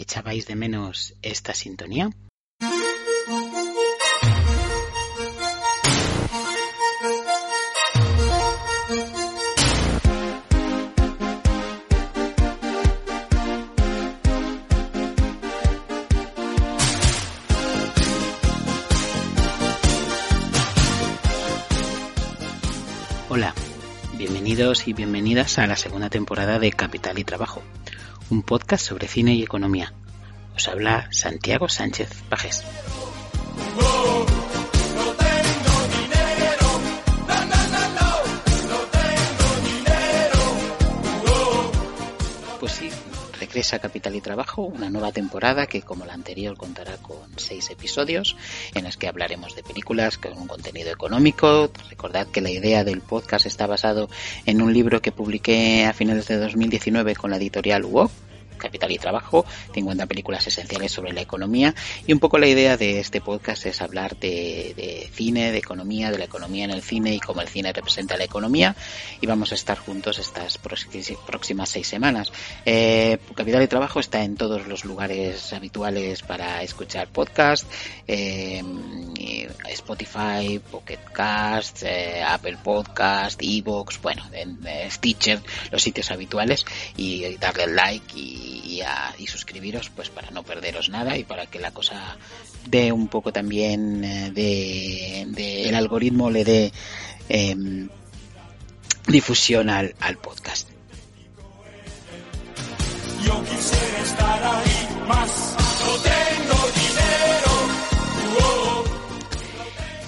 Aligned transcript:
¿Echabais 0.00 0.46
de 0.46 0.54
menos 0.54 1.14
esta 1.22 1.54
sintonía? 1.54 2.08
Hola, 23.28 23.52
bienvenidos 24.16 24.86
y 24.86 24.92
bienvenidas 24.92 25.58
a 25.58 25.66
la 25.66 25.74
segunda 25.74 26.08
temporada 26.08 26.60
de 26.60 26.70
Capital 26.70 27.18
y 27.18 27.24
Trabajo, 27.24 27.64
un 28.30 28.42
podcast 28.42 28.86
sobre 28.86 29.08
cine 29.08 29.34
y 29.34 29.42
economía. 29.42 29.92
Os 30.54 30.68
habla 30.68 31.08
Santiago 31.12 31.68
Sánchez 31.68 32.10
Pajes. 32.28 32.64
Regresa 43.58 43.80
Capital 43.80 44.14
y 44.14 44.20
Trabajo, 44.20 44.62
una 44.62 44.88
nueva 44.88 45.10
temporada 45.10 45.66
que 45.66 45.82
como 45.82 46.06
la 46.06 46.14
anterior 46.14 46.56
contará 46.56 46.96
con 46.98 47.16
seis 47.38 47.70
episodios 47.70 48.36
en 48.72 48.84
los 48.84 48.96
que 48.96 49.08
hablaremos 49.08 49.56
de 49.56 49.64
películas 49.64 50.16
con 50.16 50.38
un 50.38 50.46
contenido 50.46 50.92
económico. 50.92 51.68
Recordad 51.90 52.28
que 52.28 52.40
la 52.40 52.50
idea 52.50 52.84
del 52.84 53.00
podcast 53.00 53.46
está 53.46 53.66
basado 53.66 54.08
en 54.46 54.62
un 54.62 54.72
libro 54.72 55.02
que 55.02 55.10
publiqué 55.10 55.86
a 55.86 55.92
finales 55.92 56.28
de 56.28 56.36
2019 56.36 57.16
con 57.16 57.32
la 57.32 57.38
editorial 57.38 57.84
UOC 57.84 58.12
Capital 58.58 58.90
y 58.92 58.98
Trabajo, 58.98 59.44
50 59.72 60.06
películas 60.06 60.46
esenciales 60.46 60.92
sobre 60.92 61.12
la 61.12 61.20
economía. 61.20 61.74
Y 62.06 62.12
un 62.12 62.18
poco 62.18 62.38
la 62.38 62.46
idea 62.46 62.76
de 62.76 63.00
este 63.00 63.20
podcast 63.20 63.66
es 63.66 63.80
hablar 63.80 64.16
de, 64.18 64.74
de, 64.76 65.10
cine, 65.12 65.52
de 65.52 65.58
economía, 65.58 66.10
de 66.10 66.18
la 66.18 66.24
economía 66.24 66.64
en 66.64 66.70
el 66.70 66.82
cine 66.82 67.14
y 67.14 67.20
cómo 67.20 67.40
el 67.40 67.48
cine 67.48 67.72
representa 67.72 68.16
la 68.16 68.24
economía. 68.24 68.74
Y 69.20 69.26
vamos 69.26 69.52
a 69.52 69.54
estar 69.54 69.78
juntos 69.78 70.18
estas 70.18 70.58
próximas 70.58 71.68
seis 71.68 71.86
semanas. 71.86 72.32
Eh, 72.64 73.18
Capital 73.34 73.62
y 73.62 73.68
Trabajo 73.68 74.00
está 74.00 74.22
en 74.22 74.36
todos 74.36 74.66
los 74.66 74.84
lugares 74.84 75.52
habituales 75.52 76.22
para 76.22 76.62
escuchar 76.62 77.08
podcast, 77.08 77.66
eh, 78.06 78.62
Spotify, 79.70 80.58
Pocket 80.58 81.00
Cast, 81.12 81.82
eh, 81.82 82.22
Apple 82.22 82.58
Podcast, 82.62 83.40
Evox, 83.42 84.00
bueno, 84.00 84.24
en, 84.32 84.58
Stitcher, 84.90 85.40
los 85.70 85.82
sitios 85.82 86.10
habituales. 86.10 86.64
Y 86.96 87.36
darle 87.36 87.66
like 87.66 88.18
y 88.18 88.47
y, 88.48 88.80
a, 88.80 89.14
y, 89.18 89.26
suscribiros 89.26 89.90
pues 89.90 90.08
para 90.10 90.30
no 90.30 90.42
perderos 90.42 90.88
nada 90.88 91.16
y 91.16 91.24
para 91.24 91.46
que 91.46 91.58
la 91.58 91.70
cosa 91.70 92.16
dé 92.66 92.92
un 92.92 93.08
poco 93.08 93.32
también 93.32 94.00
de, 94.00 95.26
de 95.28 95.68
el 95.68 95.74
algoritmo 95.74 96.30
le 96.30 96.44
dé 96.44 96.72
eh, 97.28 97.56
difusión 99.06 99.70
al, 99.70 99.94
al 100.00 100.18
podcast. 100.18 100.68
Yo 103.24 103.44
quisiera 103.44 104.02
estar 104.02 104.42
ahí 104.42 105.06
más, 105.06 105.56
no 105.80 105.96
tengo 106.02 106.66
dinero. 106.74 107.52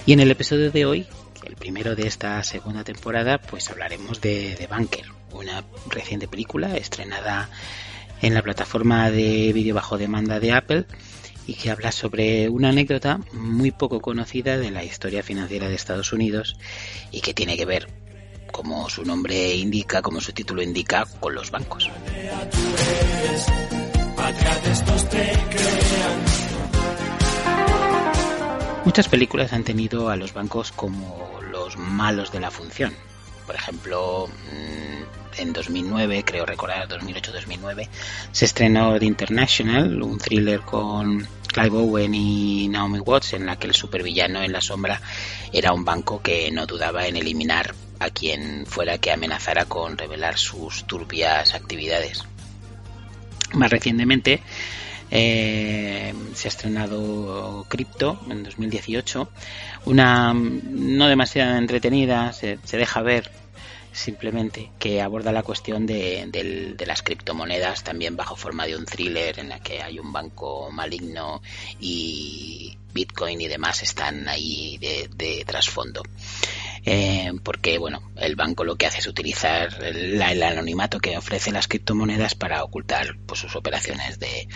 Y 0.06 0.12
en 0.12 0.20
el 0.20 0.30
episodio 0.30 0.70
de 0.70 0.86
hoy, 0.86 1.06
el 1.44 1.56
primero 1.56 1.96
de 1.96 2.06
esta 2.06 2.42
segunda 2.42 2.84
temporada, 2.84 3.38
pues 3.38 3.70
hablaremos 3.70 4.20
de, 4.20 4.54
de 4.56 4.66
Bunker, 4.66 5.06
una 5.32 5.64
reciente 5.88 6.28
película 6.28 6.76
estrenada 6.76 7.50
en 8.22 8.34
la 8.34 8.42
plataforma 8.42 9.10
de 9.10 9.52
vídeo 9.52 9.74
bajo 9.74 9.98
demanda 9.98 10.40
de 10.40 10.52
Apple 10.52 10.84
y 11.46 11.54
que 11.54 11.70
habla 11.70 11.90
sobre 11.90 12.48
una 12.48 12.68
anécdota 12.68 13.20
muy 13.32 13.70
poco 13.70 14.00
conocida 14.00 14.58
de 14.58 14.70
la 14.70 14.84
historia 14.84 15.22
financiera 15.22 15.68
de 15.68 15.74
Estados 15.74 16.12
Unidos 16.12 16.56
y 17.10 17.20
que 17.20 17.34
tiene 17.34 17.56
que 17.56 17.64
ver, 17.64 17.88
como 18.52 18.88
su 18.88 19.04
nombre 19.04 19.54
indica, 19.56 20.02
como 20.02 20.20
su 20.20 20.32
título 20.32 20.62
indica, 20.62 21.06
con 21.18 21.34
los 21.34 21.50
bancos. 21.50 21.90
Muchas 28.84 29.08
películas 29.08 29.52
han 29.52 29.64
tenido 29.64 30.08
a 30.08 30.16
los 30.16 30.32
bancos 30.32 30.72
como 30.72 31.40
los 31.50 31.76
malos 31.76 32.32
de 32.32 32.40
la 32.40 32.50
función. 32.50 32.92
Por 33.50 33.56
ejemplo, 33.56 34.28
en 35.36 35.52
2009, 35.52 36.22
creo 36.24 36.46
recordar 36.46 36.86
2008-2009, 36.86 37.88
se 38.30 38.44
estrenó 38.44 38.96
The 38.96 39.06
International, 39.06 40.00
un 40.02 40.18
thriller 40.18 40.60
con 40.60 41.26
Clive 41.48 41.76
Owen 41.76 42.14
y 42.14 42.68
Naomi 42.68 43.00
Watts, 43.00 43.32
en 43.32 43.46
la 43.46 43.56
que 43.56 43.66
el 43.66 43.74
supervillano 43.74 44.40
en 44.40 44.52
la 44.52 44.60
sombra 44.60 45.00
era 45.52 45.72
un 45.72 45.84
banco 45.84 46.22
que 46.22 46.52
no 46.52 46.64
dudaba 46.64 47.08
en 47.08 47.16
eliminar 47.16 47.74
a 47.98 48.10
quien 48.10 48.66
fuera 48.66 48.98
que 48.98 49.10
amenazara 49.10 49.64
con 49.64 49.98
revelar 49.98 50.38
sus 50.38 50.84
turbias 50.84 51.52
actividades. 51.52 52.22
Más 53.54 53.68
recientemente 53.68 54.44
eh, 55.10 56.14
se 56.34 56.46
ha 56.46 56.50
estrenado 56.50 57.66
Crypto 57.68 58.20
en 58.30 58.44
2018, 58.44 59.28
una 59.86 60.32
no 60.32 61.08
demasiado 61.08 61.56
entretenida, 61.56 62.32
se 62.32 62.58
deja 62.70 63.02
ver 63.02 63.39
simplemente 63.92 64.70
que 64.78 65.00
aborda 65.00 65.32
la 65.32 65.42
cuestión 65.42 65.86
de, 65.86 66.26
de, 66.30 66.86
las 66.86 67.02
criptomonedas 67.02 67.84
también 67.84 68.16
bajo 68.16 68.36
forma 68.36 68.66
de 68.66 68.76
un 68.76 68.84
thriller 68.84 69.38
en 69.38 69.48
la 69.48 69.60
que 69.60 69.82
hay 69.82 69.98
un 69.98 70.12
banco 70.12 70.70
maligno 70.70 71.42
y 71.80 72.76
Bitcoin 72.92 73.40
y 73.40 73.48
demás 73.48 73.82
están 73.82 74.28
ahí 74.28 74.78
de, 74.78 75.44
trasfondo. 75.46 76.02
Eh, 76.84 77.32
porque 77.42 77.78
bueno, 77.78 78.10
el 78.16 78.36
banco 78.36 78.64
lo 78.64 78.76
que 78.76 78.86
hace 78.86 79.00
es 79.00 79.06
utilizar 79.06 79.82
el, 79.84 80.20
anonimato 80.22 80.98
que 80.98 81.16
ofrece 81.16 81.52
las 81.52 81.68
criptomonedas 81.68 82.34
para 82.34 82.64
ocultar 82.64 83.18
pues, 83.26 83.40
sus 83.40 83.54
operaciones 83.54 84.18
de 84.18 84.48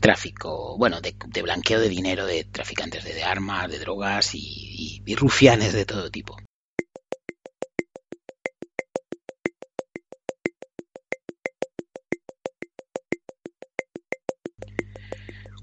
tráfico, 0.00 0.76
bueno, 0.78 1.00
de, 1.00 1.14
blanqueo 1.42 1.80
de 1.80 1.88
dinero 1.88 2.26
de 2.26 2.44
traficantes 2.44 3.04
de, 3.04 3.14
de 3.14 3.24
armas, 3.24 3.70
de 3.70 3.78
drogas 3.78 4.34
y, 4.34 4.38
y, 4.38 5.02
y 5.04 5.14
rufianes 5.14 5.72
de 5.72 5.84
todo 5.84 6.10
tipo. 6.10 6.36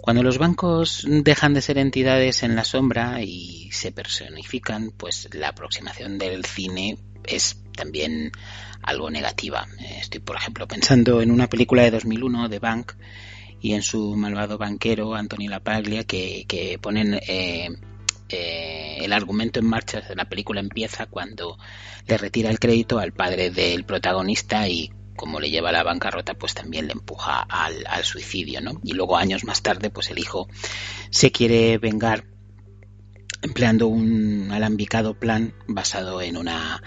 Cuando 0.04 0.22
los 0.22 0.38
bancos 0.38 1.06
dejan 1.08 1.54
de 1.54 1.62
ser 1.62 1.78
entidades 1.78 2.44
en 2.44 2.58
la 2.58 2.66
sombra 2.66 3.22
y 3.22 3.70
se 3.72 3.94
personifican, 3.94 4.92
pues 4.92 5.30
la 5.32 5.48
aproximación 5.48 6.18
del 6.18 6.44
cine 6.44 6.98
es 7.24 7.64
también 7.74 8.34
algo 8.82 9.10
negativa. 9.10 9.66
Estoy, 10.02 10.20
por 10.20 10.36
ejemplo, 10.36 10.68
pensando 10.68 11.22
en 11.22 11.32
una 11.32 11.48
película 11.48 11.84
de 11.84 11.92
2001 11.92 12.50
de 12.50 12.60
Bank 12.60 12.92
y 13.62 13.76
en 13.76 13.82
su 13.82 14.18
malvado 14.18 14.58
banquero 14.58 15.16
Anthony 15.16 15.48
LaPaglia 15.48 16.04
que, 16.04 16.44
que 16.50 16.78
ponen 16.80 17.14
eh, 17.14 17.70
eh, 18.28 18.98
el 19.00 19.14
argumento 19.14 19.62
en 19.62 19.68
marcha. 19.68 20.04
La 20.18 20.26
película 20.26 20.60
empieza 20.60 21.06
cuando 21.06 21.58
le 22.06 22.18
retira 22.18 22.50
el 22.50 22.60
crédito 22.60 23.00
al 23.00 23.14
padre 23.14 23.52
del 23.52 23.86
protagonista 23.86 24.68
y 24.68 24.92
como 25.16 25.40
le 25.40 25.50
lleva 25.50 25.70
a 25.70 25.74
la 25.74 25.84
bancarrota, 25.84 26.34
pues 26.34 26.54
también 26.54 26.88
le 26.88 26.94
empuja 26.94 27.42
al, 27.42 27.84
al, 27.88 28.04
suicidio, 28.04 28.62
¿no? 28.62 28.80
Y 28.84 28.94
luego 28.94 29.18
años 29.18 29.44
más 29.44 29.62
tarde, 29.62 29.90
pues 29.90 30.10
el 30.10 30.20
hijo 30.20 30.48
se 31.10 31.32
quiere 31.32 31.78
vengar 31.78 32.26
empleando 33.42 33.88
un 33.88 34.50
alambicado 34.52 35.20
plan 35.20 35.54
basado 35.68 36.22
en 36.22 36.38
una 36.38 36.82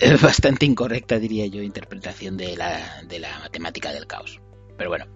eh, 0.00 0.16
bastante 0.22 0.66
incorrecta, 0.66 1.18
diría 1.18 1.46
yo, 1.46 1.62
interpretación 1.62 2.36
de 2.36 2.56
la, 2.56 3.02
de 3.06 3.18
la 3.18 3.38
matemática 3.40 3.92
del 3.92 4.06
caos. 4.06 4.40
Pero 4.76 4.90
bueno, 4.90 5.06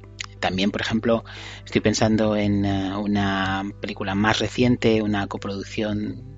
también, 0.41 0.71
por 0.71 0.81
ejemplo, 0.81 1.25
estoy 1.65 1.81
pensando 1.81 2.37
en 2.37 2.64
uh, 2.64 3.00
una 3.00 3.64
película 3.81 4.14
más 4.14 4.38
reciente, 4.38 5.03
una 5.03 5.26
coproducción 5.26 6.35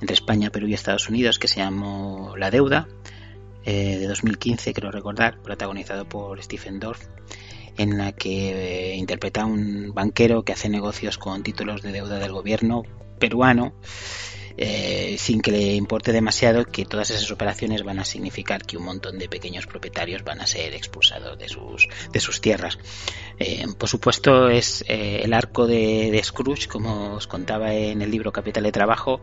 entre 0.00 0.14
España, 0.14 0.50
Perú 0.50 0.68
y 0.68 0.74
Estados 0.74 1.08
Unidos 1.08 1.38
que 1.38 1.48
se 1.48 1.60
llamó 1.60 2.34
La 2.36 2.50
Deuda, 2.50 2.88
eh, 3.70 3.98
de 3.98 4.06
2015, 4.06 4.72
creo 4.72 4.90
recordar, 4.90 5.42
protagonizado 5.42 6.08
por 6.08 6.42
Stephen 6.42 6.80
Dorff, 6.80 7.06
en 7.76 7.98
la 7.98 8.12
que 8.12 8.92
eh, 8.92 8.96
interpreta 8.96 9.42
a 9.42 9.44
un 9.44 9.92
banquero 9.92 10.42
que 10.42 10.54
hace 10.54 10.70
negocios 10.70 11.18
con 11.18 11.42
títulos 11.42 11.82
de 11.82 11.92
deuda 11.92 12.18
del 12.18 12.32
gobierno 12.32 12.84
peruano 13.18 13.74
eh, 14.60 15.14
sin 15.18 15.40
que 15.40 15.52
le 15.52 15.74
importe 15.74 16.12
demasiado 16.12 16.64
que 16.64 16.84
todas 16.84 17.10
esas 17.10 17.30
operaciones 17.30 17.84
van 17.84 18.00
a 18.00 18.04
significar 18.04 18.66
que 18.66 18.76
un 18.76 18.84
montón 18.84 19.16
de 19.16 19.28
pequeños 19.28 19.66
propietarios 19.66 20.24
van 20.24 20.40
a 20.40 20.48
ser 20.48 20.74
expulsados 20.74 21.38
de 21.38 21.48
sus, 21.48 21.88
de 22.12 22.18
sus 22.18 22.40
tierras. 22.40 22.76
Eh, 23.38 23.64
por 23.78 23.88
supuesto, 23.88 24.48
es 24.48 24.84
eh, 24.88 25.20
el 25.22 25.32
arco 25.32 25.68
de, 25.68 26.20
Scrooge, 26.24 26.66
como 26.66 27.14
os 27.14 27.28
contaba 27.28 27.72
en 27.72 28.02
el 28.02 28.10
libro 28.10 28.32
Capital 28.32 28.64
de 28.64 28.72
Trabajo. 28.72 29.20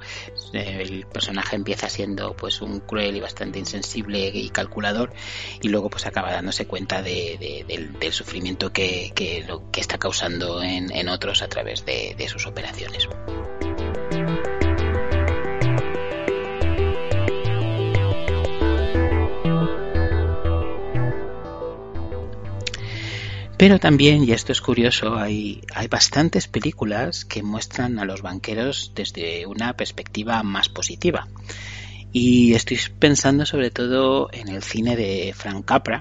el 0.53 1.05
personaje 1.05 1.57
empieza 1.57 1.89
siendo 1.89 2.33
pues 2.35 2.61
un 2.61 2.79
cruel 2.79 3.17
y 3.17 3.19
bastante 3.19 3.59
insensible 3.59 4.31
y 4.33 4.49
calculador, 4.49 5.11
y 5.61 5.67
luego 5.67 5.89
pues 5.89 6.05
acaba 6.05 6.31
dándose 6.31 6.65
cuenta 6.65 7.01
de, 7.01 7.65
del, 7.67 8.13
sufrimiento 8.13 8.71
que, 8.71 9.11
que, 9.13 9.43
lo, 9.45 9.69
que 9.71 9.81
está 9.81 9.97
causando 9.97 10.63
en, 10.63 10.95
en 10.95 11.09
otros 11.09 11.41
a 11.41 11.49
través 11.49 11.85
de 11.85 12.27
sus 12.29 12.45
operaciones. 12.47 13.09
Pero 23.57 23.79
también, 23.79 24.23
y 24.25 24.31
esto 24.31 24.51
es 24.51 24.59
curioso, 24.59 25.15
hay, 25.15 25.61
hay 25.73 25.87
bastantes 25.87 26.47
películas 26.47 27.23
que 27.23 27.41
muestran 27.41 27.99
a 27.99 28.05
los 28.05 28.21
banqueros 28.21 28.91
desde 28.95 29.45
una 29.45 29.77
perspectiva 29.77 30.43
más 30.43 30.67
positiva. 30.67 31.27
Y 32.11 32.53
estoy 32.53 32.79
pensando 32.99 33.45
sobre 33.45 33.71
todo 33.71 34.29
en 34.33 34.49
el 34.49 34.61
cine 34.61 34.97
de 34.97 35.33
Frank 35.33 35.65
Capra 35.65 35.99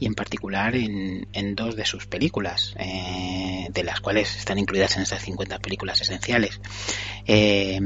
y 0.00 0.06
en 0.06 0.14
particular 0.14 0.76
en, 0.76 1.54
dos 1.54 1.76
de 1.76 1.84
sus 1.84 2.06
películas, 2.06 2.74
eh, 2.78 3.66
de 3.70 3.84
las 3.84 4.00
cuales 4.00 4.36
están 4.36 4.58
incluidas 4.58 4.96
en 4.96 5.02
esas 5.02 5.22
50 5.22 5.58
películas 5.58 6.00
esenciales. 6.00 6.60
Eh, 7.26 7.78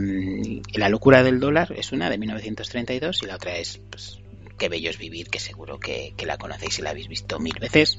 la 0.74 0.88
locura 0.88 1.22
del 1.22 1.40
dólar 1.40 1.72
es 1.76 1.90
una 1.90 2.08
de 2.08 2.18
1932 2.18 3.22
y 3.22 3.26
la 3.26 3.36
otra 3.36 3.56
es 3.56 3.80
pues, 3.90 4.18
Qué 4.58 4.68
bello 4.68 4.90
es 4.90 4.98
vivir, 4.98 5.28
que 5.28 5.40
seguro 5.40 5.80
que 5.80 6.14
la 6.24 6.36
conocéis 6.36 6.78
y 6.78 6.82
la 6.82 6.90
habéis 6.90 7.08
visto 7.08 7.40
mil 7.40 7.58
veces. 7.58 7.98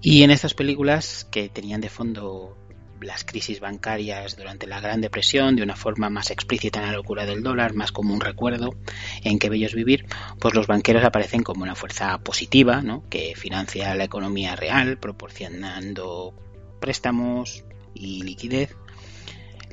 Y 0.00 0.22
en 0.22 0.30
estas 0.30 0.54
películas 0.54 1.26
que 1.30 1.48
tenían 1.48 1.80
de 1.80 1.88
fondo 1.88 2.56
las 3.00 3.24
crisis 3.24 3.60
bancarias 3.60 4.36
durante 4.36 4.66
la 4.66 4.80
Gran 4.80 5.00
Depresión 5.00 5.56
de 5.56 5.62
una 5.62 5.76
forma 5.76 6.10
más 6.10 6.30
explícita 6.30 6.80
en 6.80 6.86
la 6.86 6.92
locura 6.92 7.26
del 7.26 7.42
dólar, 7.42 7.74
más 7.74 7.92
como 7.92 8.14
un 8.14 8.20
recuerdo 8.20 8.74
en 9.22 9.38
qué 9.38 9.48
bello 9.48 9.66
es 9.66 9.74
vivir, 9.74 10.06
pues 10.40 10.54
los 10.54 10.66
banqueros 10.66 11.04
aparecen 11.04 11.42
como 11.42 11.62
una 11.62 11.74
fuerza 11.74 12.18
positiva, 12.18 12.82
¿no? 12.82 13.04
que 13.08 13.34
financia 13.36 13.94
la 13.94 14.04
economía 14.04 14.56
real, 14.56 14.98
proporcionando 14.98 16.34
préstamos 16.80 17.64
y 17.94 18.22
liquidez, 18.22 18.74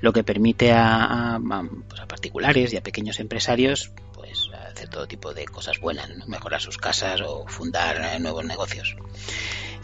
lo 0.02 0.14
que 0.14 0.24
permite 0.24 0.72
a, 0.74 1.40
pues 1.88 2.02
a 2.02 2.08
particulares 2.08 2.74
y 2.74 2.78
a 2.78 2.84
pequeños 2.84 3.20
empresarios 3.20 3.92
hacer 4.76 4.90
todo 4.90 5.08
tipo 5.08 5.34
de 5.34 5.46
cosas 5.46 5.80
buenas, 5.80 6.10
¿no? 6.10 6.26
mejorar 6.28 6.62
sus 6.62 6.78
casas 6.78 7.22
o 7.22 7.46
fundar 7.48 8.20
nuevos 8.22 8.46
negocios 8.46 8.96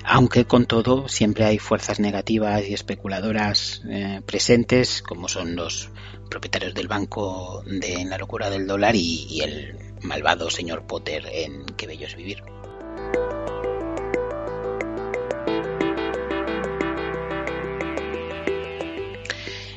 aunque 0.04 0.46
con 0.46 0.66
todo 0.66 1.08
siempre 1.08 1.46
hay 1.46 1.60
fuerzas 1.60 2.00
negativas 2.00 2.64
y 2.68 2.74
especuladoras 2.74 3.82
eh, 3.88 4.22
presentes, 4.26 5.02
como 5.02 5.28
son 5.28 5.56
los 5.56 5.90
propietarios 6.30 6.74
del 6.74 6.88
banco 6.88 7.64
de 7.66 8.02
en 8.02 8.10
la 8.10 8.18
locura 8.18 8.50
del 8.50 8.68
dólar 8.68 8.96
y, 8.96 9.28
y 9.30 9.42
el 9.42 9.78
malvado 10.02 10.50
señor 10.50 10.88
Potter 10.88 11.28
en 11.32 11.66
Qué 11.66 11.88
bello 11.88 12.08
es 12.08 12.16
vivir. 12.16 12.44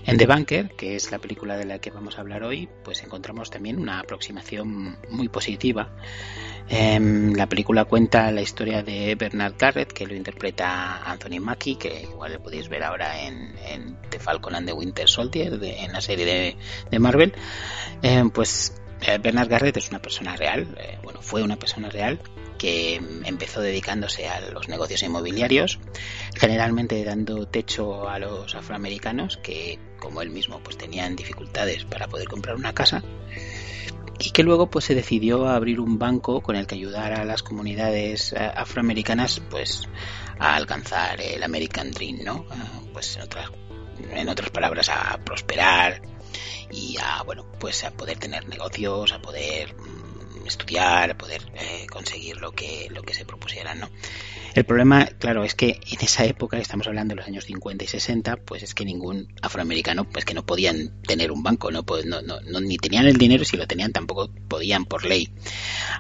En 0.07 0.19
The 0.19 0.27
Banker, 0.27 0.71
que 0.77 0.97
es 0.97 1.11
la 1.11 1.19
película 1.19 1.57
de 1.57 1.65
la 1.65 1.79
que 1.79 1.91
vamos 1.91 2.19
a 2.19 2.21
hablar 2.21 2.43
hoy, 2.43 2.69
pues 2.83 3.03
encontramos 3.03 3.51
también 3.51 3.79
una 3.79 4.01
aproximación 4.01 4.99
muy 5.09 5.29
positiva. 5.29 5.93
Eh, 6.69 6.99
la 7.35 7.49
película 7.49 7.87
cuenta 7.87 8.31
la 8.31 8.43
historia 8.43 8.83
de 8.83 9.15
Bernard 9.15 9.55
Garrett, 9.59 9.93
que 9.93 10.07
lo 10.07 10.15
interpreta 10.15 11.03
Anthony 11.11 11.41
Mackie, 11.41 11.77
que 11.77 12.03
igual 12.03 12.35
lo 12.35 12.43
podéis 12.43 12.69
ver 12.69 12.83
ahora 12.83 13.23
en, 13.23 13.97
The 14.11 14.19
Falcon 14.19 14.55
and 14.55 14.67
the 14.67 14.75
Winter 14.75 15.09
Soldier, 15.09 15.59
de, 15.59 15.79
en 15.79 15.93
la 15.93 16.03
serie 16.03 16.57
de, 16.91 16.99
Marvel. 16.99 17.33
Eh, 18.03 18.25
pues 18.33 18.81
eh, 19.07 19.19
Bernard 19.19 19.49
Garrett 19.49 19.77
es 19.77 19.89
una 19.89 20.01
persona 20.01 20.37
real, 20.37 20.67
eh, 20.79 20.99
bueno, 21.03 21.23
fue 21.23 21.43
una 21.43 21.57
persona 21.57 21.89
real 21.89 22.21
que 22.59 22.97
empezó 23.25 23.61
dedicándose 23.61 24.29
a 24.29 24.41
los 24.51 24.69
negocios 24.69 25.03
inmobiliarios, 25.03 25.79
generalmente 26.37 27.03
dando 27.05 27.47
techo 27.47 28.09
a 28.09 28.19
los 28.19 28.55
afroamericanos 28.55 29.37
que, 29.39 29.79
como 29.99 30.23
él 30.23 30.31
mismo, 30.31 30.61
pues 30.63 30.79
tenían 30.79 31.17
dificultades 31.17 31.85
para 31.85 32.09
poder 32.09 32.29
comprar 32.29 32.57
una 32.57 32.73
casa 32.73 33.03
y 34.19 34.31
que 34.31 34.43
luego 34.43 34.71
pues 34.71 34.85
se 34.85 34.95
decidió 34.95 35.47
a 35.47 35.57
abrir 35.57 35.81
un 35.81 35.99
banco 35.99 36.41
con 36.41 36.57
el 36.57 36.67
que 36.67 36.77
ayudar 36.77 37.13
a 37.13 37.25
las 37.25 37.43
comunidades 37.43 38.33
eh, 38.33 38.37
afroamericanas 38.39 39.41
pues 39.51 39.83
a 40.39 40.57
alcanzar 40.57 41.21
el 41.21 41.43
American 41.43 41.91
Dream, 41.91 42.19
¿no? 42.25 42.47
Pues 42.93 43.17
en 43.17 43.23
otras 43.23 43.51
en 44.11 44.29
otras 44.29 44.51
palabras 44.51 44.89
a 44.89 45.19
prosperar 45.25 46.03
y 46.71 46.97
a 47.01 47.23
bueno 47.23 47.47
pues 47.59 47.85
a 47.85 47.91
poder 47.93 48.19
tener 48.19 48.49
negocios, 48.49 49.13
a 49.13 49.21
poder 49.21 49.75
estudiar, 50.47 51.17
poder 51.17 51.43
eh, 51.55 51.87
conseguir 51.91 52.37
lo 52.39 52.53
que, 52.53 52.89
lo 52.91 53.03
que 53.03 53.15
se 53.15 53.25
propusieran, 53.25 53.81
¿no? 53.81 53.91
El 54.55 54.65
problema, 54.65 55.07
claro, 55.07 55.43
es 55.43 55.55
que 55.55 55.81
en 55.91 56.01
esa 56.01 56.25
época, 56.25 56.59
estamos 56.59 56.87
hablando 56.87 57.13
de 57.13 57.17
los 57.17 57.27
años 57.27 57.45
50 57.45 57.85
y 57.85 57.89
60, 57.89 58.37
pues 58.37 58.63
es 58.63 58.75
que 58.75 58.85
ningún 58.85 59.29
afroamericano, 59.43 60.09
pues 60.09 60.25
que 60.25 60.35
no 60.35 60.47
podían 60.47 61.03
tener 61.03 61.33
un 61.33 61.43
banco, 61.43 61.73
no, 61.73 61.85
no, 62.05 62.23
no, 62.23 62.61
ni 62.61 62.77
tenían 62.77 63.07
el 63.07 63.17
dinero, 63.17 63.45
si 63.45 63.57
lo 63.57 63.67
tenían 63.67 63.93
tampoco 63.93 64.31
podían 64.49 64.85
por 64.85 65.05
ley. 65.05 65.31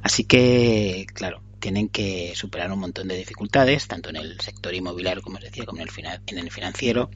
Así 0.02 0.22
que, 0.22 1.06
claro, 1.14 1.42
tienen 1.64 1.88
que 1.88 2.34
superar 2.36 2.70
un 2.70 2.78
montón 2.78 3.08
de 3.08 3.16
dificultades, 3.16 3.88
tanto 3.88 4.10
en 4.10 4.16
el 4.16 4.38
sector 4.38 4.74
inmobiliario, 4.74 5.22
como 5.22 5.38
os 5.38 5.42
decía, 5.42 5.64
como 5.64 5.80
en 5.80 5.88
el, 6.38 6.50
financiero, 6.50 7.10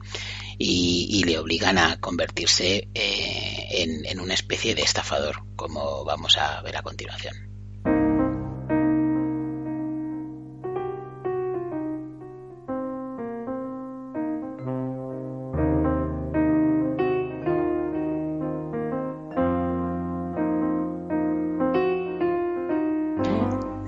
y, 0.57 1.23
le 1.23 1.37
obligan 1.37 1.77
a 1.77 1.99
convertirse 1.99 2.87
eh, 2.95 4.03
en 4.09 4.19
una 4.19 4.33
especie 4.33 4.73
de 4.73 4.81
estafador, 4.81 5.43
como 5.55 6.03
vamos 6.03 6.35
a 6.39 6.63
ver 6.63 6.77
a 6.77 6.81
continuación. 6.81 7.48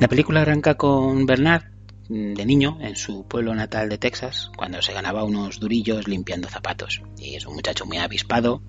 La 0.02 0.08
película 0.08 0.42
arranca 0.42 0.78
con 0.78 1.28
Bernard 1.28 1.66
mm, 2.10 2.34
de 2.34 2.44
niño 2.44 2.80
en 2.82 2.96
su 2.96 3.28
pueblo 3.28 3.54
natal 3.54 3.88
de 3.88 4.00
Texas 4.00 4.50
cuando 4.58 4.82
se 4.82 4.94
ganaba 4.94 5.24
unos 5.24 5.60
durillos 5.60 6.08
limpiando 6.08 6.50
zapatos. 6.50 7.04
Y 7.20 7.36
es 7.36 7.46
un 7.46 7.54
muchacho 7.54 7.86
muy 7.86 7.98
avispado 7.98 8.64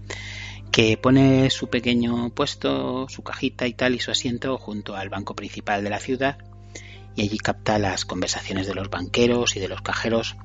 que 0.70 0.98
pone 0.98 1.48
su 1.48 1.68
pequeño 1.68 2.34
puesto, 2.34 3.08
su 3.08 3.22
cajita 3.22 3.66
y 3.66 3.72
tal 3.72 3.94
y 3.94 4.00
su 4.00 4.10
asiento 4.10 4.58
junto 4.58 4.94
al 4.94 5.08
banco 5.08 5.34
principal 5.34 5.82
de 5.82 5.88
la 5.88 6.00
ciudad 6.00 6.36
y 7.16 7.22
allí 7.22 7.38
capta 7.38 7.78
las 7.78 8.04
conversaciones 8.04 8.66
de 8.66 8.74
los 8.74 8.90
banqueros 8.90 9.56
y 9.56 9.60
de 9.60 9.68
los 9.68 9.80
cajeros 9.80 10.36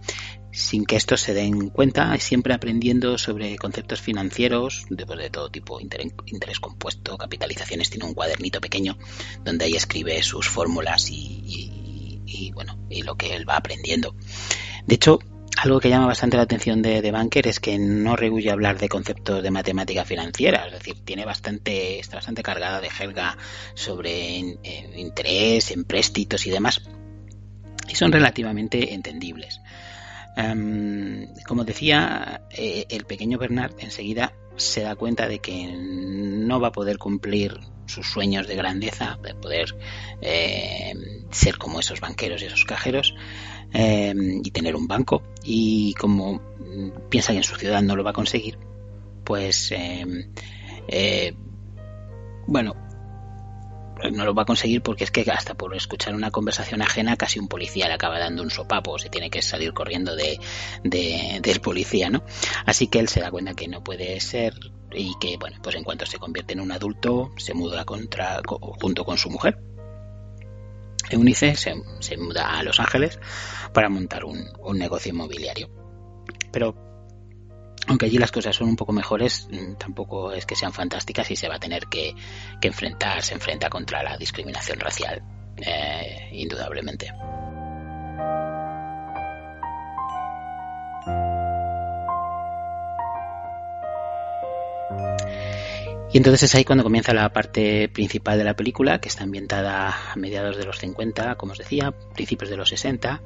sin 0.57 0.85
que 0.85 0.95
estos 0.95 1.21
se 1.21 1.35
den 1.35 1.69
cuenta, 1.69 2.17
siempre 2.17 2.53
aprendiendo 2.53 3.19
sobre 3.19 3.57
conceptos 3.57 4.01
financieros 4.01 4.87
de, 4.89 5.05
pues, 5.05 5.19
de 5.19 5.29
todo 5.29 5.51
tipo, 5.51 5.79
interés, 5.79 6.59
compuesto, 6.59 7.15
capitalizaciones, 7.15 7.91
tiene 7.91 8.05
un 8.05 8.15
cuadernito 8.15 8.59
pequeño 8.59 8.97
donde 9.43 9.65
ahí 9.65 9.75
escribe 9.75 10.21
sus 10.23 10.49
fórmulas 10.49 11.09
y, 11.11 12.51
bueno, 12.55 12.75
y 12.89 13.03
lo 13.03 13.15
que 13.15 13.35
él 13.35 13.47
va 13.47 13.57
aprendiendo. 13.57 14.15
De 14.87 14.95
hecho, 14.95 15.19
algo 15.57 15.79
que 15.79 15.89
llama 15.89 16.07
bastante 16.07 16.37
la 16.37 16.43
atención 16.43 16.81
de, 16.81 17.11
Banker 17.11 17.47
es 17.47 17.59
que 17.59 17.77
no 17.77 18.15
rehuye 18.15 18.49
hablar 18.49 18.79
de 18.79 18.89
conceptos 18.89 19.43
de 19.43 19.51
matemática 19.51 20.05
financiera, 20.05 20.65
es 20.65 20.73
decir, 20.73 20.95
tiene 21.05 21.23
bastante, 21.23 21.99
está 21.99 22.15
bastante 22.15 22.41
cargada 22.41 22.81
de 22.81 22.89
jerga 22.89 23.37
sobre 23.75 24.39
eh, 24.39 24.93
interés, 24.95 25.69
empréstitos 25.69 26.47
y 26.47 26.49
demás, 26.49 26.81
y 27.87 27.95
son 27.95 28.11
relativamente 28.11 28.95
entendibles. 28.95 29.61
Um, 30.37 31.33
como 31.47 31.63
decía, 31.63 32.47
eh, 32.51 32.85
el 32.89 33.05
pequeño 33.05 33.39
Bernard 33.39 33.73
enseguida 33.79 34.33
se 34.55 34.81
da 34.81 34.95
cuenta 34.95 35.27
de 35.27 35.39
que 35.39 35.75
no 35.75 36.59
va 36.59 36.67
a 36.67 36.71
poder 36.71 36.99
cumplir 36.99 37.59
sus 37.87 38.07
sueños 38.07 38.47
de 38.47 38.55
grandeza, 38.55 39.17
de 39.23 39.33
poder 39.33 39.75
eh, 40.21 40.93
ser 41.31 41.57
como 41.57 41.79
esos 41.79 42.01
banqueros 42.01 42.41
y 42.41 42.45
esos 42.45 42.65
cajeros 42.65 43.15
eh, 43.73 44.13
y 44.43 44.51
tener 44.51 44.75
un 44.75 44.87
banco. 44.87 45.23
Y 45.43 45.93
como 45.93 46.41
piensa 47.09 47.31
que 47.31 47.39
en 47.39 47.43
su 47.43 47.55
ciudad 47.55 47.81
no 47.81 47.95
lo 47.95 48.03
va 48.03 48.11
a 48.11 48.13
conseguir, 48.13 48.59
pues 49.23 49.73
eh, 49.75 51.33
bueno, 52.45 52.75
no 54.11 54.25
lo 54.25 54.33
va 54.33 54.43
a 54.43 54.45
conseguir 54.45 54.81
porque 54.81 55.03
es 55.03 55.11
que 55.11 55.21
hasta 55.31 55.55
por 55.55 55.75
escuchar 55.75 56.15
una 56.15 56.31
conversación 56.31 56.81
ajena 56.81 57.17
casi 57.17 57.39
un 57.39 57.47
policía 57.47 57.87
le 57.87 57.93
acaba 57.93 58.19
dando 58.19 58.43
un 58.43 58.49
sopapo, 58.49 58.97
se 58.99 59.09
tiene 59.09 59.29
que 59.29 59.41
salir 59.41 59.73
corriendo 59.73 60.15
de, 60.15 60.39
de, 60.83 61.39
del 61.41 61.59
policía, 61.59 62.09
¿no? 62.09 62.23
Así 62.65 62.87
que 62.87 62.99
él 62.99 63.07
se 63.07 63.21
da 63.21 63.31
cuenta 63.31 63.53
que 63.53 63.67
no 63.67 63.83
puede 63.83 64.19
ser 64.19 64.53
y 64.91 65.15
que, 65.19 65.37
bueno, 65.37 65.57
pues 65.61 65.75
en 65.75 65.83
cuanto 65.83 66.05
se 66.05 66.17
convierte 66.17 66.53
en 66.53 66.61
un 66.61 66.71
adulto, 66.71 67.31
se 67.37 67.53
muda 67.53 67.85
contra, 67.85 68.41
junto 68.45 69.03
con 69.03 69.17
su 69.17 69.29
mujer. 69.29 69.59
Eunice 71.09 71.55
se, 71.55 71.73
se 71.99 72.17
muda 72.17 72.57
a 72.57 72.63
Los 72.63 72.79
Ángeles 72.79 73.19
para 73.73 73.89
montar 73.89 74.25
un, 74.25 74.45
un 74.59 74.77
negocio 74.77 75.11
inmobiliario. 75.11 75.69
Pero 76.51 76.86
aunque 77.87 78.05
allí 78.05 78.17
las 78.17 78.31
cosas 78.31 78.55
son 78.55 78.69
un 78.69 78.75
poco 78.75 78.91
mejores, 78.91 79.47
mm, 79.51 79.75
tampoco 79.75 80.31
es 80.31 80.45
que 80.45 80.55
sean 80.55 80.73
fantásticas 80.73 81.31
y 81.31 81.35
se 81.35 81.47
va 81.47 81.55
a 81.55 81.59
tener 81.59 81.87
que, 81.87 82.13
enfrentar, 82.61 83.23
se 83.23 83.33
enfrenta 83.33 83.69
contra 83.69 84.03
la 84.03 84.17
discriminación 84.17 84.79
racial, 84.79 85.23
eh, 85.57 86.29
indudablemente. 86.33 87.11
Y 96.13 96.17
entonces 96.17 96.43
es 96.43 96.55
ahí 96.55 96.63
cuando 96.63 96.85
comienza 96.85 97.13
la 97.13 97.31
parte 97.33 97.89
principal 97.89 98.37
de 98.37 98.45
la 98.45 98.55
película, 98.55 98.99
que 99.01 99.09
está 99.09 99.23
ambientada 99.23 100.11
a 100.13 100.15
mediados 100.15 100.55
de 100.55 100.63
los 100.63 100.79
50, 100.79 101.35
como 101.35 101.51
os 101.51 101.57
decía, 101.57 101.93
principios 102.15 102.49
de 102.49 102.55
los 102.55 102.69
60. 102.69 103.21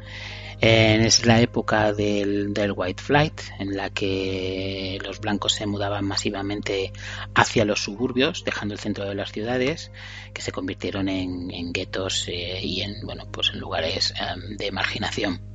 es 0.60 1.26
la 1.28 1.42
época 1.42 1.94
del, 1.94 2.54
White 2.76 3.04
Flight, 3.04 3.40
en 3.60 3.78
la 3.78 3.92
que 3.92 4.98
los 5.06 5.20
blancos 5.20 5.54
se 5.54 5.68
mudaban 5.68 6.06
masivamente 6.06 6.92
hacia 7.36 7.66
los 7.66 7.84
suburbios, 7.84 8.44
dejando 8.44 8.74
el 8.74 8.80
centro 8.80 9.08
de 9.08 9.14
las 9.14 9.32
ciudades, 9.32 9.92
que 10.34 10.42
se 10.42 10.52
convirtieron 10.52 11.08
en, 11.08 11.72
guetos 11.72 12.28
eh, 12.30 12.62
y 12.64 12.82
en, 12.82 13.06
bueno, 13.06 13.28
pues 13.32 13.52
en 13.54 13.60
lugares 13.60 14.12
em, 14.20 14.58
de 14.58 14.72
marginación. 14.72 15.51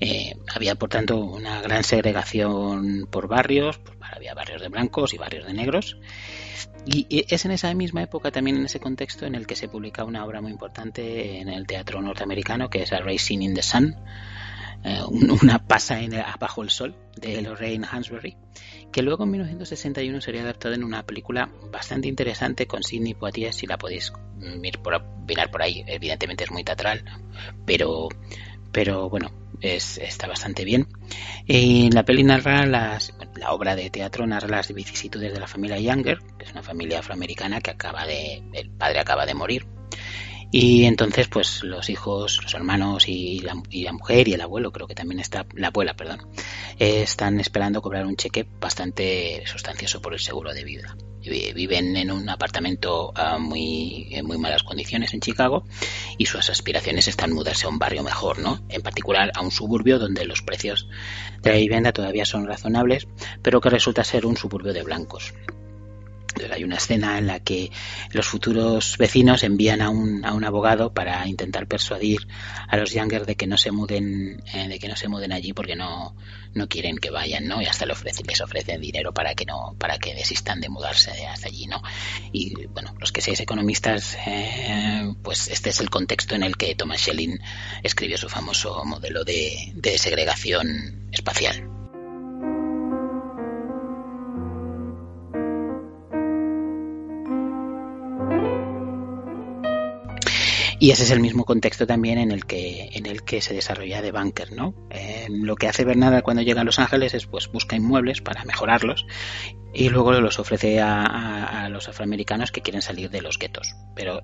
Eh, 0.00 0.36
había, 0.54 0.76
por 0.76 0.88
tanto, 0.88 1.18
una 1.18 1.60
gran 1.60 1.82
segregación 1.82 3.08
por 3.10 3.26
barrios, 3.26 3.78
pues, 3.78 3.98
había 4.12 4.34
barrios 4.34 4.62
de 4.62 4.68
blancos 4.68 5.12
y 5.14 5.18
barrios 5.18 5.46
de 5.46 5.54
negros. 5.54 5.98
Y 6.86 7.26
es 7.28 7.44
en 7.44 7.50
esa 7.50 7.74
misma 7.74 8.02
época, 8.02 8.30
también 8.30 8.56
en 8.56 8.64
ese 8.64 8.80
contexto, 8.80 9.26
en 9.26 9.34
el 9.34 9.46
que 9.46 9.56
se 9.56 9.68
publica 9.68 10.04
una 10.04 10.24
obra 10.24 10.40
muy 10.40 10.52
importante 10.52 11.38
en 11.38 11.48
el 11.48 11.66
teatro 11.66 12.00
norteamericano, 12.00 12.70
que 12.70 12.82
es 12.82 12.92
A 12.92 13.00
Racing 13.00 13.40
in 13.40 13.54
the 13.54 13.62
Sun, 13.62 13.94
eh, 14.84 15.02
una 15.42 15.66
pasa 15.66 16.00
en, 16.00 16.12
bajo 16.38 16.62
el 16.62 16.70
sol, 16.70 16.94
de 17.16 17.42
Lorraine 17.42 17.86
Hansberry, 17.90 18.36
que 18.92 19.02
luego 19.02 19.24
en 19.24 19.32
1961 19.32 20.20
sería 20.20 20.42
adaptada 20.42 20.76
en 20.76 20.84
una 20.84 21.04
película 21.04 21.50
bastante 21.70 22.08
interesante 22.08 22.66
con 22.66 22.82
Sidney 22.82 23.14
Poitier, 23.14 23.52
si 23.52 23.66
la 23.66 23.76
podéis 23.76 24.12
mirar 24.38 24.80
por, 24.80 25.04
mirar 25.26 25.50
por 25.50 25.62
ahí. 25.62 25.84
Evidentemente 25.86 26.44
es 26.44 26.50
muy 26.50 26.62
teatral, 26.64 27.04
pero 27.66 28.08
pero 28.72 29.08
bueno, 29.08 29.30
es, 29.60 29.98
está 29.98 30.26
bastante 30.26 30.64
bien. 30.64 30.88
En 31.46 31.94
la 31.94 32.04
peli 32.04 32.22
narra 32.24 32.66
las, 32.66 33.14
la 33.36 33.52
obra 33.52 33.76
de 33.76 33.90
teatro 33.90 34.26
narra 34.26 34.48
las 34.48 34.72
vicisitudes 34.72 35.32
de 35.32 35.40
la 35.40 35.46
familia 35.46 35.78
Younger, 35.78 36.18
que 36.38 36.44
es 36.44 36.52
una 36.52 36.62
familia 36.62 37.00
afroamericana 37.00 37.60
que 37.60 37.70
acaba 37.70 38.06
de, 38.06 38.42
el 38.52 38.70
padre 38.70 39.00
acaba 39.00 39.26
de 39.26 39.34
morir. 39.34 39.77
Y 40.50 40.84
entonces, 40.84 41.28
pues 41.28 41.62
los 41.62 41.90
hijos, 41.90 42.40
los 42.42 42.54
hermanos 42.54 43.08
y 43.08 43.40
la, 43.40 43.60
y 43.70 43.84
la 43.84 43.92
mujer 43.92 44.28
y 44.28 44.34
el 44.34 44.40
abuelo, 44.40 44.72
creo 44.72 44.86
que 44.86 44.94
también 44.94 45.20
está, 45.20 45.46
la 45.54 45.68
abuela, 45.68 45.94
perdón, 45.94 46.26
están 46.78 47.38
esperando 47.40 47.82
cobrar 47.82 48.06
un 48.06 48.16
cheque 48.16 48.46
bastante 48.58 49.42
sustancioso 49.46 50.00
por 50.00 50.14
el 50.14 50.20
seguro 50.20 50.54
de 50.54 50.64
vida 50.64 50.96
viven 51.28 51.96
en 51.96 52.10
un 52.10 52.28
apartamento 52.28 53.12
a 53.14 53.38
muy, 53.38 54.08
en 54.10 54.26
muy 54.26 54.38
malas 54.38 54.62
condiciones 54.62 55.14
en 55.14 55.20
Chicago 55.20 55.64
y 56.16 56.26
sus 56.26 56.48
aspiraciones 56.50 57.08
están 57.08 57.32
mudarse 57.32 57.66
a 57.66 57.70
un 57.70 57.78
barrio 57.78 58.02
mejor, 58.02 58.38
¿no? 58.38 58.60
En 58.68 58.82
particular 58.82 59.30
a 59.34 59.42
un 59.42 59.50
suburbio 59.50 59.98
donde 59.98 60.24
los 60.24 60.42
precios 60.42 60.88
de 61.42 61.50
la 61.50 61.58
vivienda 61.58 61.92
todavía 61.92 62.24
son 62.24 62.46
razonables, 62.46 63.08
pero 63.42 63.60
que 63.60 63.70
resulta 63.70 64.04
ser 64.04 64.26
un 64.26 64.36
suburbio 64.36 64.72
de 64.72 64.82
blancos 64.82 65.34
hay 66.50 66.64
una 66.64 66.76
escena 66.76 67.18
en 67.18 67.26
la 67.26 67.40
que 67.40 67.70
los 68.12 68.26
futuros 68.26 68.96
vecinos 68.98 69.42
envían 69.42 69.82
a 69.82 69.90
un, 69.90 70.24
a 70.24 70.34
un 70.34 70.44
abogado 70.44 70.92
para 70.92 71.26
intentar 71.26 71.66
persuadir 71.66 72.26
a 72.68 72.76
los 72.76 72.92
Younger 72.92 73.26
de 73.26 73.36
que 73.36 73.46
no 73.46 73.56
se 73.56 73.70
muden, 73.70 74.42
eh, 74.52 74.68
de 74.68 74.78
que 74.78 74.88
no 74.88 74.96
se 74.96 75.08
muden 75.08 75.32
allí 75.32 75.52
porque 75.52 75.76
no, 75.76 76.14
no 76.54 76.68
quieren 76.68 76.98
que 76.98 77.10
vayan, 77.10 77.46
¿no? 77.46 77.62
Y 77.62 77.66
hasta 77.66 77.86
les 77.86 77.96
ofrecen, 77.96 78.26
les 78.26 78.40
ofrecen 78.40 78.80
dinero 78.80 79.12
para 79.12 79.34
que 79.34 79.44
no, 79.44 79.74
para 79.78 79.98
que 79.98 80.14
desistan 80.14 80.60
de 80.60 80.68
mudarse 80.68 81.26
hasta 81.26 81.48
allí, 81.48 81.66
¿no? 81.66 81.82
Y 82.32 82.66
bueno, 82.66 82.94
los 82.98 83.12
que 83.12 83.20
seáis 83.20 83.40
economistas, 83.40 84.16
eh, 84.26 85.12
pues 85.22 85.48
este 85.48 85.70
es 85.70 85.80
el 85.80 85.90
contexto 85.90 86.34
en 86.34 86.42
el 86.42 86.56
que 86.56 86.74
Thomas 86.74 87.00
Schelling 87.00 87.38
escribió 87.82 88.18
su 88.18 88.28
famoso 88.28 88.84
modelo 88.84 89.24
de, 89.24 89.72
de 89.74 89.98
segregación 89.98 91.08
espacial. 91.12 91.67
Y 100.80 100.92
ese 100.92 101.02
es 101.02 101.10
el 101.10 101.20
mismo 101.20 101.44
contexto 101.44 101.86
también 101.86 102.18
en 102.18 102.30
el 102.30 102.46
que, 102.46 102.90
en 102.92 103.06
el 103.06 103.24
que 103.24 103.40
se 103.40 103.52
desarrolla 103.52 104.00
The 104.00 104.12
Bunker, 104.12 104.52
¿no? 104.52 104.74
Eh, 104.90 105.26
lo 105.28 105.56
que 105.56 105.66
hace 105.66 105.84
Bernarda 105.84 106.22
cuando 106.22 106.42
llega 106.42 106.60
a 106.60 106.64
Los 106.64 106.78
Ángeles 106.78 107.14
es 107.14 107.26
pues 107.26 107.48
busca 107.48 107.74
inmuebles 107.74 108.20
para 108.20 108.44
mejorarlos 108.44 109.04
y 109.74 109.88
luego 109.88 110.12
los 110.12 110.38
ofrece 110.38 110.80
a, 110.80 111.68
los 111.68 111.88
afroamericanos 111.88 112.52
que 112.52 112.62
quieren 112.62 112.82
salir 112.82 113.10
de 113.10 113.22
los 113.22 113.38
guetos. 113.38 113.74
Pero 113.96 114.22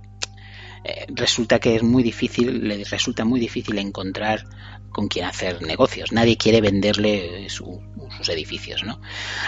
eh, 0.84 1.06
resulta 1.08 1.58
que 1.58 1.75
es 1.75 1.82
muy 1.82 2.04
difícil, 2.04 2.68
le 2.68 2.84
resulta 2.84 3.25
muy 3.25 3.40
difícil 3.40 3.76
encontrar 3.78 4.44
con 4.90 5.08
quién 5.08 5.25
hacer 5.25 5.61
negocios. 5.62 6.12
Nadie 6.12 6.37
quiere 6.37 6.61
venderle 6.61 7.49
sus 7.50 8.28
edificios, 8.28 8.84
¿no? 8.84 9.00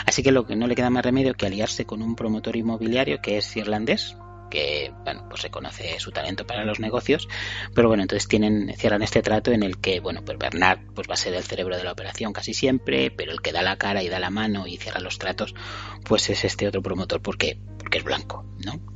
Así 0.06 0.24
que 0.24 0.32
lo 0.32 0.44
que 0.44 0.56
no 0.56 0.66
le 0.66 0.74
queda 0.74 0.90
más 0.90 1.04
remedio 1.04 1.34
que 1.34 1.46
aliarse 1.46 1.86
con 1.86 2.02
un 2.02 2.16
promotor 2.16 2.56
inmobiliario 2.56 3.20
que 3.22 3.38
es 3.38 3.56
irlandés, 3.56 4.16
que 4.56 4.90
bueno 5.04 5.26
pues 5.28 5.42
reconoce 5.42 6.00
su 6.00 6.12
talento 6.12 6.46
para 6.46 6.64
los 6.64 6.80
negocios 6.80 7.28
pero 7.74 7.88
bueno 7.88 8.02
entonces 8.02 8.26
tienen 8.26 8.74
cierran 8.78 9.02
este 9.02 9.20
trato 9.20 9.52
en 9.52 9.62
el 9.62 9.78
que 9.78 10.00
bueno 10.00 10.24
pues 10.24 10.38
Bernard 10.38 10.80
pues 10.94 11.06
va 11.10 11.12
a 11.12 11.18
ser 11.18 11.34
el 11.34 11.44
cerebro 11.44 11.76
de 11.76 11.84
la 11.84 11.92
operación 11.92 12.32
casi 12.32 12.54
siempre 12.54 13.10
pero 13.10 13.32
el 13.32 13.42
que 13.42 13.52
da 13.52 13.60
la 13.60 13.76
cara 13.76 14.02
y 14.02 14.08
da 14.08 14.18
la 14.18 14.30
mano 14.30 14.66
y 14.66 14.78
cierra 14.78 15.00
los 15.00 15.18
tratos 15.18 15.54
pues 16.04 16.30
es 16.30 16.44
este 16.44 16.66
otro 16.66 16.80
promotor 16.80 17.20
porque 17.20 17.58
porque 17.78 17.98
es 17.98 18.04
blanco 18.04 18.46
no 18.64 18.95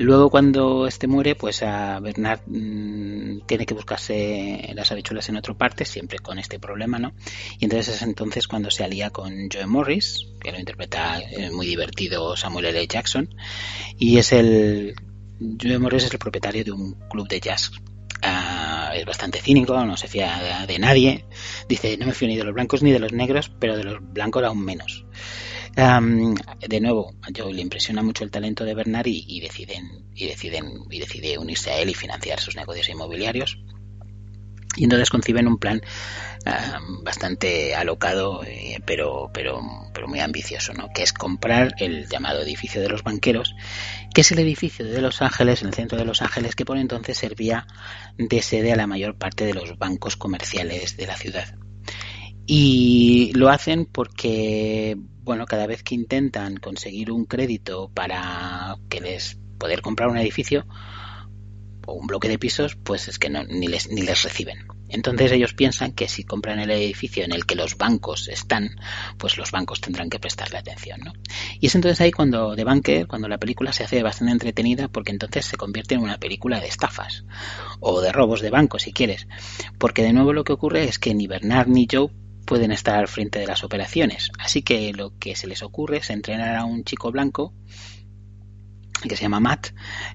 Luego 0.00 0.30
cuando 0.30 0.86
este 0.86 1.08
muere, 1.08 1.34
pues 1.34 1.60
Bernard 1.60 2.42
mm, 2.46 3.40
tiene 3.46 3.66
que 3.66 3.74
buscarse 3.74 4.70
las 4.72 4.92
habichuelas 4.92 5.28
en 5.28 5.36
otra 5.36 5.54
parte, 5.54 5.84
siempre 5.84 6.20
con 6.20 6.38
este 6.38 6.60
problema, 6.60 7.00
¿no? 7.00 7.14
Y 7.58 7.64
entonces 7.64 7.96
es 7.96 8.02
entonces 8.02 8.46
cuando 8.46 8.70
se 8.70 8.84
alía 8.84 9.10
con 9.10 9.48
Joe 9.52 9.66
Morris, 9.66 10.28
que 10.40 10.52
lo 10.52 10.58
interpreta 10.60 11.18
eh, 11.18 11.50
muy 11.50 11.66
divertido 11.66 12.36
Samuel 12.36 12.66
L. 12.66 12.86
Jackson, 12.86 13.28
y 13.98 14.18
es 14.18 14.30
el... 14.32 14.94
Joe 15.60 15.78
Morris 15.80 16.04
es 16.04 16.12
el 16.12 16.20
propietario 16.20 16.62
de 16.62 16.70
un 16.70 16.92
club 17.10 17.26
de 17.26 17.40
jazz. 17.40 17.72
Ah, 18.22 18.92
es 18.94 19.04
bastante 19.04 19.40
cínico, 19.40 19.84
no 19.84 19.96
se 19.96 20.06
fía 20.06 20.64
de 20.66 20.78
nadie. 20.78 21.24
Dice, 21.68 21.96
no 21.96 22.06
me 22.06 22.14
fío 22.14 22.28
ni 22.28 22.36
de 22.36 22.44
los 22.44 22.54
blancos 22.54 22.84
ni 22.84 22.92
de 22.92 23.00
los 23.00 23.12
negros, 23.12 23.50
pero 23.58 23.76
de 23.76 23.82
los 23.82 23.98
blancos 24.00 24.44
aún 24.44 24.64
menos 24.64 25.04
de 25.78 26.80
nuevo, 26.80 27.14
yo 27.32 27.52
le 27.52 27.62
impresiona 27.62 28.02
mucho 28.02 28.24
el 28.24 28.30
talento 28.30 28.64
de 28.64 28.74
Bernard 28.74 29.06
y, 29.06 29.40
deciden 29.40 30.08
y 30.14 30.26
deciden 30.26 30.84
y 30.90 30.98
decide 30.98 31.38
unirse 31.38 31.70
a 31.70 31.78
él 31.78 31.90
y 31.90 31.94
financiar 31.94 32.40
sus 32.40 32.56
negocios 32.56 32.88
inmobiliarios. 32.88 33.58
Y 34.76 34.84
entonces 34.84 35.10
conciben 35.10 35.46
un 35.46 35.58
plan 35.58 35.80
bastante 37.02 37.74
alocado, 37.74 38.42
eh, 38.44 38.80
pero, 38.84 39.30
pero, 39.32 39.60
pero 39.92 40.08
muy 40.08 40.20
ambicioso, 40.20 40.72
¿no? 40.72 40.88
que 40.94 41.02
es 41.02 41.12
comprar 41.12 41.74
el 41.78 42.08
llamado 42.08 42.42
edificio 42.42 42.80
de 42.80 42.88
los 42.88 43.02
banqueros, 43.02 43.54
que 44.14 44.22
es 44.22 44.32
el 44.32 44.38
edificio 44.38 44.84
de 44.86 45.00
Los 45.00 45.20
Ángeles, 45.20 45.62
en 45.62 45.68
el 45.68 45.74
centro 45.74 45.98
de 45.98 46.04
Los 46.04 46.22
Ángeles, 46.22 46.54
que 46.54 46.64
por 46.64 46.78
entonces 46.78 47.18
servía 47.18 47.66
de 48.16 48.42
sede 48.42 48.72
a 48.72 48.76
la 48.76 48.86
mayor 48.86 49.16
parte 49.16 49.44
de 49.44 49.54
los 49.54 49.78
bancos 49.78 50.16
comerciales 50.16 50.96
de 50.96 51.06
la 51.06 51.16
ciudad. 51.16 51.54
Y 52.46 53.32
lo 53.34 53.50
hacen 53.50 53.84
porque 53.84 54.96
bueno, 55.28 55.44
cada 55.44 55.66
vez 55.66 55.82
que 55.82 55.94
intentan 55.94 56.56
conseguir 56.56 57.12
un 57.12 57.26
crédito 57.26 57.90
para 57.92 58.78
que 58.88 59.02
les 59.02 59.38
poder 59.58 59.82
comprar 59.82 60.08
un 60.08 60.16
edificio 60.16 60.66
o 61.84 61.92
un 61.92 62.06
bloque 62.06 62.30
de 62.30 62.38
pisos, 62.38 62.76
pues 62.76 63.08
es 63.08 63.18
que 63.18 63.28
no, 63.28 63.44
ni, 63.44 63.68
les, 63.68 63.90
ni 63.90 64.00
les 64.00 64.22
reciben. 64.22 64.66
Entonces 64.88 65.30
ellos 65.32 65.52
piensan 65.52 65.92
que 65.92 66.08
si 66.08 66.24
compran 66.24 66.60
el 66.60 66.70
edificio 66.70 67.24
en 67.24 67.32
el 67.32 67.44
que 67.44 67.56
los 67.56 67.76
bancos 67.76 68.28
están, 68.28 68.70
pues 69.18 69.36
los 69.36 69.50
bancos 69.50 69.82
tendrán 69.82 70.08
que 70.08 70.18
prestarle 70.18 70.56
atención, 70.56 71.00
¿no? 71.04 71.12
Y 71.60 71.66
es 71.66 71.74
entonces 71.74 72.00
ahí 72.00 72.10
cuando 72.10 72.56
de 72.56 72.64
Banker, 72.64 73.06
cuando 73.06 73.28
la 73.28 73.36
película 73.36 73.74
se 73.74 73.84
hace 73.84 74.02
bastante 74.02 74.32
entretenida, 74.32 74.88
porque 74.88 75.12
entonces 75.12 75.44
se 75.44 75.58
convierte 75.58 75.94
en 75.94 76.00
una 76.00 76.16
película 76.16 76.58
de 76.58 76.68
estafas 76.68 77.26
o 77.80 78.00
de 78.00 78.12
robos 78.12 78.40
de 78.40 78.48
bancos, 78.48 78.84
si 78.84 78.94
quieres, 78.94 79.28
porque 79.76 80.02
de 80.02 80.14
nuevo 80.14 80.32
lo 80.32 80.44
que 80.44 80.54
ocurre 80.54 80.84
es 80.84 80.98
que 80.98 81.14
ni 81.14 81.26
Bernard 81.26 81.68
ni 81.68 81.86
Joe 81.90 82.08
pueden 82.48 82.72
estar 82.72 82.98
al 82.98 83.08
frente 83.08 83.38
de 83.38 83.46
las 83.46 83.62
operaciones. 83.62 84.30
Así 84.38 84.62
que 84.62 84.94
lo 84.94 85.16
que 85.18 85.36
se 85.36 85.46
les 85.46 85.62
ocurre 85.62 85.98
es 85.98 86.08
entrenar 86.08 86.56
a 86.56 86.64
un 86.64 86.82
chico 86.82 87.12
blanco 87.12 87.52
que 89.06 89.16
se 89.16 89.22
llama 89.22 89.38
Matt, 89.38 89.68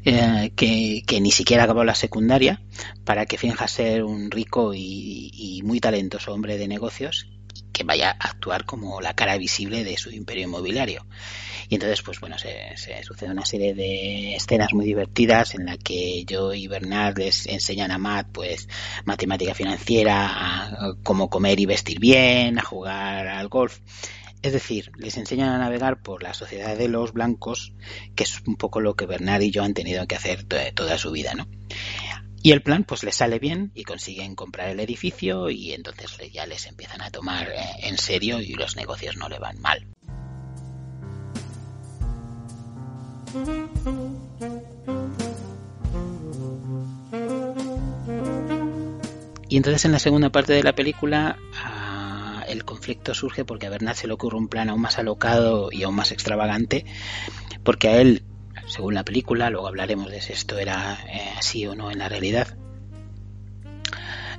eh, 0.03 0.51
que, 0.55 1.21
ni 1.21 1.31
siquiera 1.31 1.63
acabó 1.63 1.83
la 1.83 1.95
secundaria, 1.95 2.61
para 3.05 3.27
que 3.27 3.37
finja 3.37 3.67
ser 3.67 4.03
un 4.03 4.31
rico 4.31 4.73
y, 4.75 5.61
muy 5.63 5.79
talentoso 5.79 6.33
hombre 6.33 6.57
de 6.57 6.67
negocios 6.67 7.29
que 7.73 7.83
vaya 7.83 8.11
a 8.11 8.29
actuar 8.29 8.65
como 8.65 9.01
la 9.01 9.15
cara 9.15 9.37
visible 9.37 9.83
de 9.83 9.97
su 9.97 10.11
imperio 10.11 10.43
inmobiliario. 10.43 11.05
Y 11.69 11.75
entonces, 11.75 12.01
pues 12.03 12.19
bueno, 12.19 12.37
se, 12.37 12.75
sucede 13.03 13.31
una 13.31 13.45
serie 13.45 13.73
de 13.73 14.35
escenas 14.35 14.73
muy 14.73 14.85
divertidas 14.85 15.55
en 15.55 15.65
la 15.65 15.77
que 15.77 16.23
yo 16.25 16.53
y 16.53 16.67
Bernard 16.67 17.17
les 17.17 17.47
enseñan 17.47 17.91
a 17.91 17.97
Matt, 17.97 18.27
pues, 18.31 18.67
matemática 19.05 19.55
financiera, 19.55 20.27
a 20.27 20.93
cómo 21.03 21.29
comer 21.29 21.59
y 21.59 21.65
vestir 21.65 21.99
bien, 21.99 22.59
a 22.59 22.63
jugar 22.63 23.27
al 23.27 23.47
golf. 23.47 23.79
Es 24.43 24.51
decir, 24.51 24.91
les 24.97 25.15
enseñan 25.17 25.49
a 25.49 25.57
navegar 25.57 26.01
por 26.01 26.21
la 26.21 26.33
sociedad 26.33 26.77
de 26.77 26.89
los 26.89 27.13
blancos, 27.13 27.73
que 28.13 28.25
es 28.25 28.41
un 28.45 28.57
poco 28.57 28.81
lo 28.81 28.95
que 28.95 29.05
Bernard 29.05 29.41
y 29.41 29.51
yo 29.51 29.63
han 29.63 29.73
tenido 29.73 30.05
que 30.05 30.15
hacer 30.15 30.43
toda 30.75 30.97
su 30.97 31.11
vida, 31.11 31.33
¿no? 31.33 31.47
Y 32.45 32.51
el 32.51 32.61
plan 32.61 32.83
pues 32.83 33.03
les 33.03 33.15
sale 33.15 33.39
bien 33.39 33.71
y 33.73 33.85
consiguen 33.85 34.35
comprar 34.35 34.67
el 34.67 34.81
edificio 34.81 35.49
y 35.49 35.71
entonces 35.71 36.11
ya 36.33 36.45
les 36.45 36.67
empiezan 36.67 37.01
a 37.01 37.09
tomar 37.09 37.47
eh, 37.47 37.55
en 37.83 37.97
serio 37.97 38.41
y 38.41 38.53
los 38.55 38.75
negocios 38.75 39.15
no 39.15 39.29
le 39.29 39.39
van 39.39 39.61
mal. 39.61 39.87
Y 49.47 49.55
entonces 49.55 49.85
en 49.85 49.93
la 49.93 49.99
segunda 49.99 50.29
parte 50.29 50.51
de 50.51 50.63
la 50.63 50.75
película 50.75 51.39
ah, 51.55 52.43
el 52.49 52.65
conflicto 52.65 53.13
surge 53.13 53.45
porque 53.45 53.67
a 53.67 53.69
Bernard 53.69 53.95
se 53.95 54.07
le 54.07 54.13
ocurre 54.15 54.37
un 54.37 54.49
plan 54.49 54.69
aún 54.69 54.81
más 54.81 54.99
alocado 54.99 55.69
y 55.71 55.83
aún 55.83 55.95
más 55.95 56.11
extravagante 56.11 56.85
porque 57.63 57.87
a 57.87 58.01
él 58.01 58.23
según 58.67 58.93
la 58.93 59.03
película, 59.03 59.49
luego 59.49 59.67
hablaremos 59.67 60.09
de 60.09 60.21
si 60.21 60.33
esto 60.33 60.57
era 60.57 60.97
eh, 61.07 61.33
así 61.37 61.65
o 61.65 61.75
no 61.75 61.91
en 61.91 61.99
la 61.99 62.09
realidad. 62.09 62.55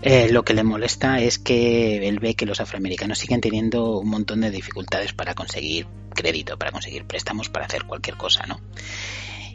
Eh, 0.03 0.29
lo 0.31 0.45
que 0.45 0.53
le 0.53 0.65
molesta 0.65 1.21
es 1.21 1.39
que 1.39 2.07
él 2.07 2.21
ve 2.21 2.35
que 2.35 2.45
los 2.45 2.61
afroamericanos 2.61 3.19
siguen 3.19 3.41
teniendo 3.41 3.99
un 3.99 4.11
montón 4.11 4.43
de 4.43 4.51
dificultades 4.51 5.15
para 5.15 5.35
conseguir 5.35 5.87
crédito, 6.15 6.59
para 6.59 6.73
conseguir 6.73 7.07
préstamos, 7.07 7.49
para 7.49 7.67
hacer 7.67 7.85
cualquier 7.85 8.17
cosa, 8.17 8.45
¿no? 8.47 8.61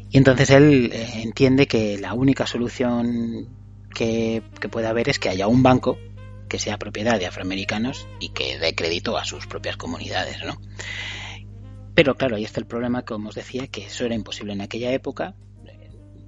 Y 0.09 0.17
entonces 0.17 0.49
él 0.49 0.89
eh, 0.91 1.21
entiende 1.21 1.67
que 1.67 1.99
la 1.99 2.13
única 2.13 2.47
solución 2.47 3.47
que, 3.93 4.41
que 4.59 4.69
puede 4.69 4.87
haber 4.87 5.09
es 5.09 5.19
que 5.19 5.29
haya 5.29 5.47
un 5.47 5.61
banco 5.61 5.99
que 6.47 6.57
sea 6.57 6.79
propiedad 6.79 7.19
de 7.19 7.27
afroamericanos 7.27 8.07
y 8.19 8.29
que 8.29 8.57
dé 8.57 8.73
crédito 8.73 9.17
a 9.17 9.25
sus 9.25 9.45
propias 9.45 9.77
comunidades, 9.77 10.43
¿no? 10.43 10.59
Pero 11.99 12.15
claro, 12.15 12.37
ahí 12.37 12.45
está 12.45 12.61
el 12.61 12.65
problema, 12.65 13.03
como 13.03 13.27
os 13.27 13.35
decía, 13.35 13.67
que 13.67 13.87
eso 13.87 14.05
era 14.05 14.15
imposible 14.15 14.53
en 14.53 14.61
aquella 14.61 14.93
época. 14.93 15.35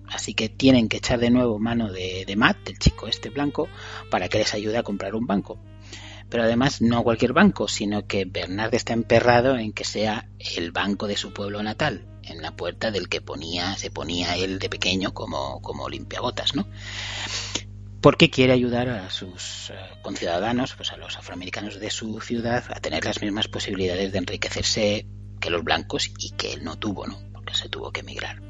Así 0.06 0.34
que 0.34 0.50
tienen 0.50 0.90
que 0.90 0.98
echar 0.98 1.18
de 1.18 1.30
nuevo 1.30 1.60
mano 1.60 1.90
de, 1.90 2.26
Matt, 2.36 2.58
del 2.66 2.78
chico 2.78 3.08
este 3.08 3.30
blanco, 3.30 3.70
para 4.10 4.28
que 4.28 4.40
les 4.40 4.54
ayude 4.54 4.78
a 4.78 4.84
comprar 4.84 5.16
un 5.16 5.28
banco. 5.28 5.64
Pero 6.28 6.44
además 6.44 6.82
no 6.82 7.06
cualquier 7.06 7.32
banco, 7.32 7.70
sino 7.70 8.06
que 8.06 8.26
Bernard 8.26 8.76
está 8.76 8.92
emperrado 8.92 9.58
en 9.58 9.72
que 9.72 9.86
sea 9.86 10.28
el 10.58 10.74
banco 10.74 11.08
de 11.08 11.16
su 11.16 11.32
pueblo 11.32 11.64
natal, 11.64 12.06
en 12.24 12.42
la 12.42 12.54
puerta 12.54 12.92
del 12.92 13.08
que 13.08 13.22
ponía, 13.22 13.78
se 13.78 13.92
ponía 13.92 14.36
él 14.36 14.60
de 14.60 14.68
pequeño 14.68 15.14
como, 15.14 15.62
como 15.62 15.88
limpiabotas, 15.88 16.54
¿no? 16.54 16.68
porque 18.02 18.32
quiere 18.32 18.52
ayudar 18.52 18.90
a 18.90 19.10
sus 19.12 19.70
eh, 19.70 19.76
conciudadanos, 20.02 20.74
pues 20.74 20.92
a 20.92 20.98
los 20.98 21.18
afroamericanos 21.18 21.80
de 21.80 21.92
su 21.92 22.20
ciudad, 22.20 22.64
a 22.70 22.80
tener 22.80 23.06
las 23.06 23.22
mismas 23.22 23.48
posibilidades 23.48 24.12
de 24.12 24.18
enriquecerse 24.18 25.06
que 25.42 25.50
los 25.50 25.64
blancos 25.64 26.10
y 26.18 26.30
que 26.32 26.54
él 26.54 26.64
no 26.64 26.78
tuvo, 26.78 27.06
¿no? 27.06 27.18
Porque 27.34 27.54
se 27.54 27.68
tuvo 27.68 27.92
que 27.92 28.00
emigrar. 28.00 28.42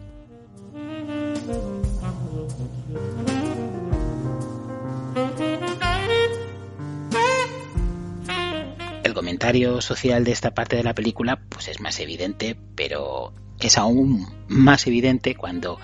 El 9.03 9.13
comentario 9.15 9.81
social 9.81 10.23
de 10.23 10.31
esta 10.31 10.53
parte 10.53 10.75
de 10.75 10.83
la 10.83 10.93
película 10.93 11.41
pues 11.49 11.67
es 11.67 11.79
más 11.79 11.99
evidente, 11.99 12.55
pero 12.75 13.33
es 13.59 13.77
aún 13.77 14.27
más 14.47 14.85
evidente 14.87 15.35
cuando, 15.35 15.79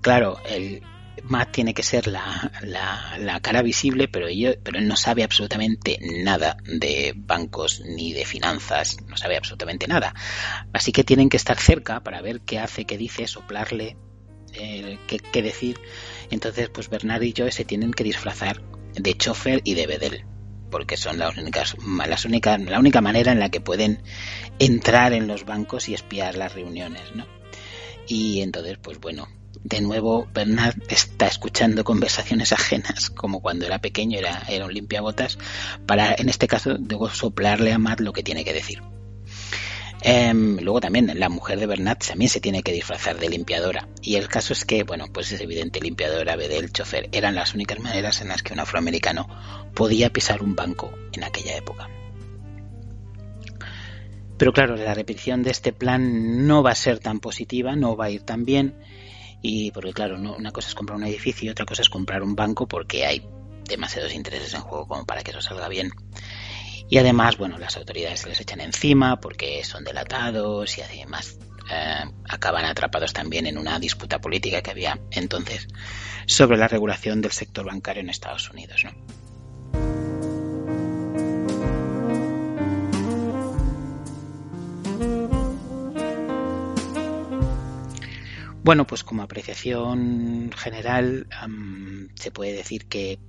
claro, 0.00 0.38
el, 0.48 0.82
Matt 1.24 1.52
tiene 1.52 1.74
que 1.74 1.82
ser 1.82 2.06
la, 2.06 2.52
la, 2.62 3.40
cara 3.40 3.62
visible, 3.62 4.08
pero, 4.08 4.26
pero 4.62 4.78
él 4.78 4.86
no 4.86 4.96
sabe 4.96 5.22
absolutamente 5.24 5.98
nada 6.00 6.56
de 6.64 7.14
bancos 7.16 7.82
ni 7.84 8.12
de 8.12 8.24
finanzas, 8.24 8.98
no 9.06 9.16
sabe 9.16 9.36
absolutamente 9.36 9.86
nada. 9.86 10.14
Así 10.72 10.92
que 10.92 11.04
tienen 11.04 11.28
que 11.28 11.36
estar 11.36 11.58
cerca 11.58 12.02
para 12.02 12.20
ver 12.22 12.40
qué 12.40 12.58
hace, 12.58 12.84
qué 12.84 12.98
dice, 12.98 13.26
soplarle, 13.26 13.96
eh, 14.54 14.98
qué, 15.06 15.42
decir. 15.42 15.80
Entonces, 16.30 16.68
pues 16.68 16.88
Bernard 16.88 17.22
y 17.22 17.32
yo 17.32 17.50
se 17.50 17.64
tienen 17.64 17.92
que 17.92 18.04
disfrazar 18.04 18.62
de 18.94 19.16
chofer 19.16 19.60
y 19.64 19.74
de 19.74 19.86
bedel 19.86 20.24
porque 20.70 20.96
son 20.96 21.18
las 21.18 21.36
únicas, 21.36 21.76
las 22.06 22.24
únicas, 22.24 22.60
la 22.60 22.78
única 22.78 23.00
manera 23.00 23.32
en 23.32 23.38
la 23.38 23.50
que 23.50 23.60
pueden 23.60 24.02
entrar 24.58 25.12
en 25.12 25.28
los 25.28 25.44
bancos 25.44 25.88
y 25.88 25.94
espiar 25.94 26.36
las 26.36 26.54
reuniones, 26.54 27.14
¿no? 27.14 27.26
Y 28.08 28.40
entonces, 28.42 28.76
pues 28.78 29.00
bueno, 29.00 29.28
de 29.66 29.80
nuevo 29.80 30.28
Bernard 30.32 30.76
está 30.88 31.26
escuchando 31.26 31.82
conversaciones 31.82 32.52
ajenas, 32.52 33.10
como 33.10 33.40
cuando 33.40 33.66
era 33.66 33.80
pequeño, 33.80 34.18
era, 34.18 34.44
era 34.48 34.64
un 34.64 34.72
limpiabotas, 34.72 35.38
para 35.86 36.14
en 36.14 36.28
este 36.28 36.46
caso 36.46 36.76
luego 36.78 37.10
soplarle 37.10 37.72
a 37.72 37.78
Matt 37.78 38.00
lo 38.00 38.12
que 38.12 38.22
tiene 38.22 38.44
que 38.44 38.52
decir. 38.52 38.80
Em, 40.02 40.58
luego 40.60 40.80
también 40.80 41.10
la 41.18 41.28
mujer 41.28 41.58
de 41.58 41.66
Bernard 41.66 41.98
también 41.98 42.28
se 42.28 42.40
tiene 42.40 42.62
que 42.62 42.70
disfrazar 42.70 43.18
de 43.18 43.28
limpiadora. 43.28 43.88
Y 44.02 44.14
el 44.14 44.28
caso 44.28 44.52
es 44.52 44.64
que, 44.64 44.84
bueno, 44.84 45.06
pues 45.12 45.32
es 45.32 45.40
evidente, 45.40 45.80
limpiadora, 45.80 46.36
bedel, 46.36 46.70
chofer, 46.70 47.08
eran 47.10 47.34
las 47.34 47.54
únicas 47.54 47.80
maneras 47.80 48.20
en 48.20 48.28
las 48.28 48.44
que 48.44 48.52
un 48.52 48.60
afroamericano 48.60 49.28
podía 49.74 50.12
pisar 50.12 50.42
un 50.42 50.54
banco 50.54 50.92
en 51.12 51.24
aquella 51.24 51.56
época. 51.56 51.88
Pero 54.36 54.52
claro, 54.52 54.76
la 54.76 54.94
repetición 54.94 55.42
de 55.42 55.50
este 55.50 55.72
plan 55.72 56.46
no 56.46 56.62
va 56.62 56.70
a 56.70 56.76
ser 56.76 57.00
tan 57.00 57.18
positiva, 57.18 57.74
no 57.74 57.96
va 57.96 58.04
a 58.04 58.10
ir 58.10 58.22
tan 58.22 58.44
bien 58.44 58.76
y 59.42 59.70
porque 59.70 59.92
claro, 59.92 60.16
una 60.16 60.50
cosa 60.52 60.68
es 60.68 60.74
comprar 60.74 60.98
un 60.98 61.04
edificio 61.04 61.46
y 61.46 61.50
otra 61.50 61.66
cosa 61.66 61.82
es 61.82 61.88
comprar 61.88 62.22
un 62.22 62.34
banco 62.34 62.66
porque 62.66 63.06
hay 63.06 63.26
demasiados 63.68 64.14
intereses 64.14 64.54
en 64.54 64.60
juego 64.60 64.86
como 64.86 65.04
para 65.04 65.22
que 65.22 65.30
eso 65.30 65.40
salga 65.40 65.68
bien. 65.68 65.90
Y 66.88 66.98
además, 66.98 67.36
bueno, 67.36 67.58
las 67.58 67.76
autoridades 67.76 68.20
se 68.20 68.28
les 68.28 68.40
echan 68.40 68.60
encima 68.60 69.20
porque 69.20 69.64
son 69.64 69.84
delatados 69.84 70.78
y 70.78 70.82
además 70.82 71.38
eh, 71.70 72.04
acaban 72.28 72.64
atrapados 72.64 73.12
también 73.12 73.46
en 73.46 73.58
una 73.58 73.78
disputa 73.80 74.20
política 74.20 74.62
que 74.62 74.70
había 74.70 75.00
entonces 75.10 75.66
sobre 76.26 76.58
la 76.58 76.68
regulación 76.68 77.20
del 77.20 77.32
sector 77.32 77.66
bancario 77.66 78.02
en 78.02 78.10
Estados 78.10 78.48
Unidos. 78.50 78.84
¿no? 78.84 78.92
Bueno, 88.66 88.84
pues 88.84 89.04
como 89.04 89.22
apreciación 89.22 90.50
general 90.52 91.28
se 92.16 92.32
puede 92.32 92.52
decir 92.52 92.88
que 92.88 93.20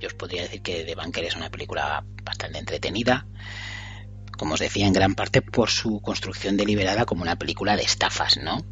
yo 0.00 0.08
os 0.08 0.14
podría 0.14 0.40
decir 0.40 0.62
que 0.62 0.84
The 0.84 0.94
Banker 0.94 1.22
es 1.22 1.36
una 1.36 1.50
película 1.50 2.02
bastante 2.24 2.58
entretenida, 2.58 3.26
como 4.38 4.54
os 4.54 4.60
decía, 4.60 4.86
en 4.86 4.94
gran 4.94 5.14
parte 5.14 5.42
por 5.42 5.68
su 5.68 6.00
construcción 6.00 6.56
deliberada 6.56 7.04
como 7.04 7.20
una 7.20 7.36
película 7.36 7.76
de 7.76 7.82
estafas, 7.82 8.38
¿no? 8.38 8.64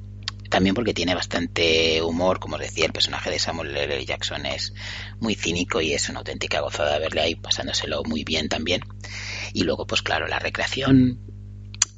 También 0.49 0.75
porque 0.75 0.95
tiene 0.95 1.15
bastante 1.15 2.01
humor, 2.01 2.41
como 2.41 2.57
os 2.57 2.63
decía, 2.63 2.87
el 2.87 2.93
personaje 2.95 3.29
de 3.29 3.39
Samuel 3.39 3.77
L. 3.77 4.07
Jackson 4.07 4.47
es 4.47 4.73
muy 5.21 5.35
cínico 5.35 5.83
y 5.83 5.93
es 5.93 6.09
una 6.09 6.21
auténtica 6.21 6.61
gozada 6.61 6.99
verle 6.99 7.21
ahí 7.21 7.35
pasándoselo 7.35 8.03
muy 8.03 8.25
bien 8.25 8.49
también. 8.49 8.81
Y 9.53 9.65
luego, 9.65 9.87
pues 9.87 10.01
claro, 10.01 10.27
la 10.27 10.39
recreación, 10.39 11.21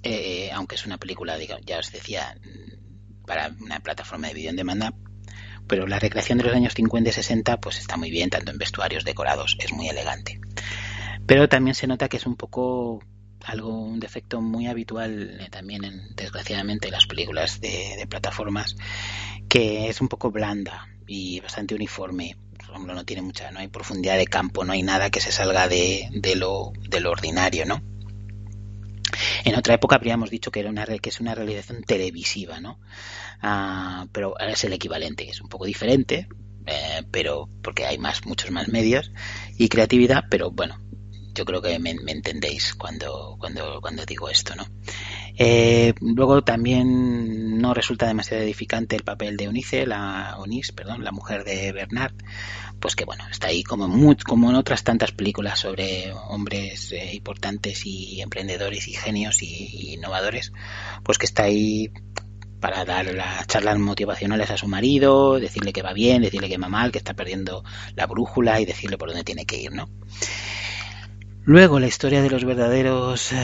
eh, 0.02 0.50
aunque 0.52 0.74
es 0.74 0.84
una 0.84 0.98
película, 0.98 1.38
ya 1.64 1.78
os 1.78 1.92
decía, 1.92 2.36
para 3.26 3.50
una 3.60 3.80
plataforma 3.80 4.28
de 4.28 4.34
vídeo 4.34 4.50
en 4.50 4.56
demanda, 4.56 4.94
pero 5.66 5.86
la 5.86 5.98
recreación 5.98 6.38
de 6.38 6.44
los 6.44 6.54
años 6.54 6.74
50 6.74 7.10
y 7.10 7.12
60 7.12 7.60
pues 7.60 7.78
está 7.78 7.96
muy 7.96 8.10
bien, 8.10 8.30
tanto 8.30 8.52
en 8.52 8.58
vestuarios 8.58 9.04
decorados, 9.04 9.56
es 9.58 9.72
muy 9.72 9.88
elegante. 9.88 10.40
Pero 11.26 11.48
también 11.48 11.74
se 11.74 11.86
nota 11.86 12.08
que 12.08 12.18
es 12.18 12.26
un 12.26 12.36
poco 12.36 13.00
algo, 13.44 13.78
un 13.78 14.00
defecto 14.00 14.40
muy 14.40 14.66
habitual 14.66 15.38
eh, 15.40 15.48
también, 15.50 15.84
en, 15.84 16.14
desgraciadamente, 16.14 16.88
en 16.88 16.94
las 16.94 17.06
películas 17.06 17.60
de, 17.60 18.06
plataformas, 18.08 18.76
que 19.48 19.88
es 19.88 20.00
un 20.00 20.08
poco 20.08 20.30
blanda 20.30 20.88
y 21.06 21.40
bastante 21.40 21.74
uniforme. 21.74 22.36
Por 22.58 22.70
ejemplo, 22.70 22.94
no 22.94 23.04
tiene 23.04 23.22
mucha, 23.22 23.50
no 23.50 23.60
hay 23.60 23.68
profundidad 23.68 24.16
de 24.16 24.26
campo, 24.26 24.64
no 24.64 24.72
hay 24.72 24.82
nada 24.82 25.10
que 25.10 25.20
se 25.20 25.32
salga 25.32 25.68
de, 25.68 26.08
de, 26.12 26.36
lo, 26.36 26.72
de 26.88 27.00
lo 27.00 27.10
ordinario, 27.10 27.66
¿no? 27.66 27.82
En 29.44 29.54
otra 29.56 29.74
época 29.74 29.96
habríamos 29.96 30.30
dicho 30.30 30.50
que 30.50 30.60
era 30.60 30.70
una 30.70 30.86
que 30.86 31.08
es 31.08 31.20
una 31.20 31.34
realización 31.34 31.82
televisiva, 31.82 32.60
¿no? 32.60 32.80
Ah, 33.42 34.06
pero 34.12 34.38
es 34.38 34.64
el 34.64 34.72
equivalente, 34.72 35.28
es 35.28 35.40
un 35.40 35.48
poco 35.48 35.64
diferente, 35.66 36.28
eh, 36.66 37.02
pero 37.10 37.48
porque 37.62 37.86
hay 37.86 37.98
más, 37.98 38.24
muchos 38.26 38.50
más 38.50 38.68
medios 38.68 39.12
y 39.58 39.68
creatividad, 39.68 40.24
pero 40.30 40.50
bueno, 40.50 40.80
yo 41.36 41.44
creo 41.44 41.60
que 41.60 41.78
me, 41.78 41.90
entendéis 41.90 42.74
cuando, 42.74 43.36
cuando, 43.38 43.80
cuando 43.80 44.04
digo 44.06 44.28
esto, 44.28 44.54
¿no? 44.56 44.64
Eh, 45.38 45.92
luego 46.00 46.42
también 46.42 47.58
no 47.58 47.74
resulta 47.74 48.06
demasiado 48.06 48.42
edificante 48.42 48.96
el 48.96 49.02
papel 49.02 49.36
de 49.36 49.44
Eunice, 49.44 49.86
la 49.86 50.36
Onis, 50.38 50.72
perdón, 50.72 51.04
la 51.04 51.12
mujer 51.12 51.44
de 51.44 51.72
Bernard, 51.72 52.14
pues 52.80 52.96
que 52.96 53.04
bueno, 53.04 53.24
está 53.30 53.48
ahí 53.48 53.62
como, 53.62 53.86
como 54.24 54.50
en 54.50 54.56
otras 54.56 54.84
tantas 54.84 55.12
películas 55.12 55.58
sobre 55.58 56.12
hombres 56.28 56.92
eh, 56.92 57.14
importantes 57.14 57.84
y 57.84 58.20
emprendedores 58.20 58.88
y 58.88 58.92
genios 58.92 59.42
y, 59.42 59.94
innovadores, 59.94 60.52
pues 61.02 61.18
que 61.18 61.26
está 61.26 61.44
ahí 61.44 61.90
para 62.60 62.84
dar 62.84 63.12
las 63.14 63.46
charlas 63.46 63.78
motivacionales 63.78 64.50
a 64.50 64.56
su 64.56 64.66
marido, 64.66 65.38
decirle 65.38 65.72
que 65.72 65.82
va 65.82 65.92
bien, 65.92 66.22
decirle 66.22 66.48
que 66.48 66.56
va 66.56 66.68
mal, 66.68 66.90
que 66.90 66.98
está 66.98 67.14
perdiendo 67.14 67.62
la 67.94 68.06
brújula 68.06 68.60
y 68.60 68.64
decirle 68.64 68.96
por 68.96 69.08
dónde 69.08 69.24
tiene 69.24 69.44
que 69.44 69.60
ir, 69.60 69.72
¿no? 69.72 69.88
Luego 71.46 71.78
la 71.78 71.86
historia 71.86 72.22
de 72.22 72.28
los 72.28 72.44
verdaderos 72.44 73.30
eh, 73.30 73.36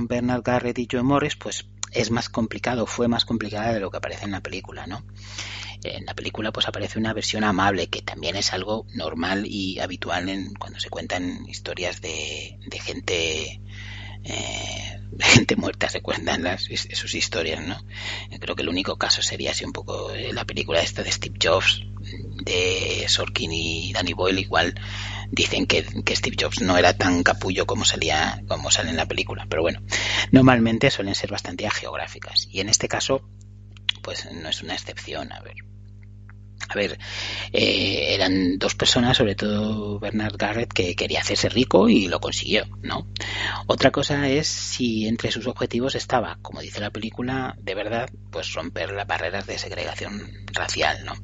Bernard 0.00 0.42
Garrett 0.42 0.78
y 0.78 0.88
Joe 0.90 1.02
Morris, 1.02 1.36
pues 1.36 1.66
es 1.92 2.10
más 2.10 2.30
complicado, 2.30 2.86
fue 2.86 3.06
más 3.06 3.26
complicada 3.26 3.74
de 3.74 3.80
lo 3.80 3.90
que 3.90 3.98
aparece 3.98 4.24
en 4.24 4.30
la 4.30 4.40
película, 4.40 4.86
¿no? 4.86 5.04
En 5.84 6.06
la 6.06 6.14
película 6.14 6.52
pues 6.52 6.66
aparece 6.66 6.98
una 6.98 7.12
versión 7.12 7.44
amable, 7.44 7.88
que 7.88 8.00
también 8.00 8.34
es 8.34 8.54
algo 8.54 8.86
normal 8.94 9.44
y 9.46 9.78
habitual 9.78 10.30
en, 10.30 10.54
cuando 10.54 10.80
se 10.80 10.88
cuentan 10.88 11.46
historias 11.46 12.00
de, 12.00 12.58
de 12.66 12.80
gente 12.80 13.60
eh, 14.24 15.00
gente 15.18 15.56
muerta 15.56 15.90
se 15.90 16.00
cuentan 16.00 16.42
las, 16.42 16.62
sus 16.62 17.14
historias, 17.14 17.62
¿no? 17.62 17.76
Creo 18.40 18.56
que 18.56 18.62
el 18.62 18.70
único 18.70 18.96
caso 18.96 19.20
sería 19.20 19.50
así 19.50 19.66
un 19.66 19.74
poco 19.74 20.12
eh, 20.14 20.32
la 20.32 20.46
película 20.46 20.80
esta 20.80 21.02
de 21.02 21.12
Steve 21.12 21.38
Jobs, 21.42 21.82
de 22.42 23.04
Sorkin 23.06 23.52
y 23.52 23.92
Danny 23.92 24.14
Boyle, 24.14 24.40
igual 24.40 24.74
dicen 25.30 25.66
que, 25.66 25.84
Steve 26.14 26.36
Jobs 26.40 26.60
no 26.60 26.76
era 26.76 26.96
tan 26.96 27.22
capullo 27.22 27.66
como 27.66 27.84
salía, 27.84 28.42
como 28.48 28.70
sale 28.70 28.90
en 28.90 28.96
la 28.96 29.06
película, 29.06 29.46
pero 29.48 29.62
bueno, 29.62 29.80
normalmente 30.32 30.90
suelen 30.90 31.14
ser 31.14 31.30
bastante 31.30 31.68
geográficas 31.70 32.48
y 32.50 32.60
en 32.60 32.68
este 32.68 32.88
caso, 32.88 33.22
pues 34.02 34.28
no 34.32 34.48
es 34.48 34.62
una 34.62 34.74
excepción, 34.74 35.32
a 35.32 35.40
ver. 35.40 35.54
A 36.70 36.74
ver, 36.74 36.98
eh, 37.52 38.14
eran 38.14 38.58
dos 38.58 38.74
personas, 38.74 39.16
sobre 39.16 39.34
todo 39.34 39.98
Bernard 40.00 40.36
Garrett, 40.36 40.70
que 40.70 40.94
quería 40.96 41.20
hacerse 41.20 41.48
rico 41.48 41.88
y 41.88 42.08
lo 42.08 42.20
consiguió, 42.20 42.66
¿no? 42.82 43.06
Otra 43.66 43.90
cosa 43.90 44.28
es 44.28 44.48
si 44.48 45.06
entre 45.06 45.30
sus 45.30 45.46
objetivos 45.46 45.94
estaba, 45.94 46.38
como 46.42 46.60
dice 46.60 46.80
la 46.80 46.90
película, 46.90 47.54
de 47.58 47.74
verdad, 47.74 48.10
pues 48.30 48.52
romper 48.52 48.90
las 48.92 49.06
barreras 49.06 49.46
de 49.46 49.58
segregación 49.58 50.30
racial, 50.52 51.06
¿no? 51.06 51.14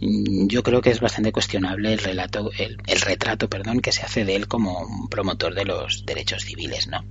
Yo 0.00 0.62
creo 0.62 0.80
que 0.80 0.90
es 0.90 1.00
bastante 1.00 1.32
cuestionable 1.32 1.92
el 1.92 1.98
relato, 1.98 2.50
el, 2.56 2.78
retrato, 3.00 3.48
perdón, 3.48 3.80
que 3.80 3.92
se 3.92 4.02
hace 4.02 4.24
de 4.24 4.36
él 4.36 4.46
como 4.46 4.80
un 4.80 5.08
promotor 5.08 5.54
de 5.54 5.64
los 5.64 6.04
derechos 6.06 6.44
civiles, 6.44 6.86
¿no? 6.86 7.04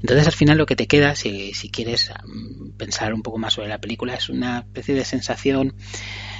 Entonces 0.00 0.26
al 0.26 0.32
final 0.32 0.58
lo 0.58 0.66
que 0.66 0.76
te 0.76 0.88
queda, 0.88 1.14
si, 1.14 1.54
si 1.54 1.70
quieres 1.70 2.10
mm, 2.24 2.76
pensar 2.76 3.14
un 3.14 3.22
poco 3.22 3.38
más 3.38 3.54
sobre 3.54 3.68
la 3.68 3.80
película, 3.80 4.14
es 4.14 4.28
una 4.28 4.60
especie 4.60 4.94
de 4.94 5.04
sensación 5.04 5.74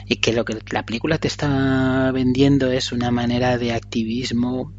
y 0.06 0.16
que 0.16 0.32
lo 0.32 0.44
que 0.44 0.58
la 0.70 0.84
película 0.84 1.18
te 1.18 1.28
está 1.28 2.10
vendiendo 2.12 2.70
es 2.70 2.92
una 2.92 3.10
manera 3.10 3.58
de 3.58 3.72
activismo 3.72 4.72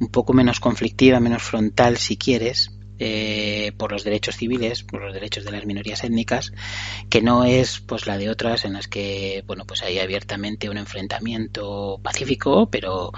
un 0.00 0.08
poco 0.08 0.32
menos 0.32 0.60
conflictiva, 0.60 1.20
menos 1.20 1.42
frontal, 1.42 1.96
si 1.96 2.16
quieres, 2.16 2.77
eh, 2.98 3.72
por 3.76 3.92
los 3.92 4.04
derechos 4.04 4.36
civiles, 4.36 4.82
por 4.82 5.02
los 5.02 5.14
derechos 5.14 5.44
de 5.44 5.52
las 5.52 5.64
minorías 5.66 6.04
étnicas, 6.04 6.52
que 7.10 7.22
no 7.22 7.44
es 7.44 7.80
pues 7.80 8.06
la 8.06 8.18
de 8.18 8.30
otras 8.30 8.64
en 8.64 8.74
las 8.74 8.88
que 8.88 9.44
bueno 9.46 9.64
pues 9.66 9.82
hay 9.82 9.98
abiertamente 9.98 10.68
un 10.68 10.78
enfrentamiento 10.78 12.00
pacífico, 12.02 12.68
pero 12.70 13.12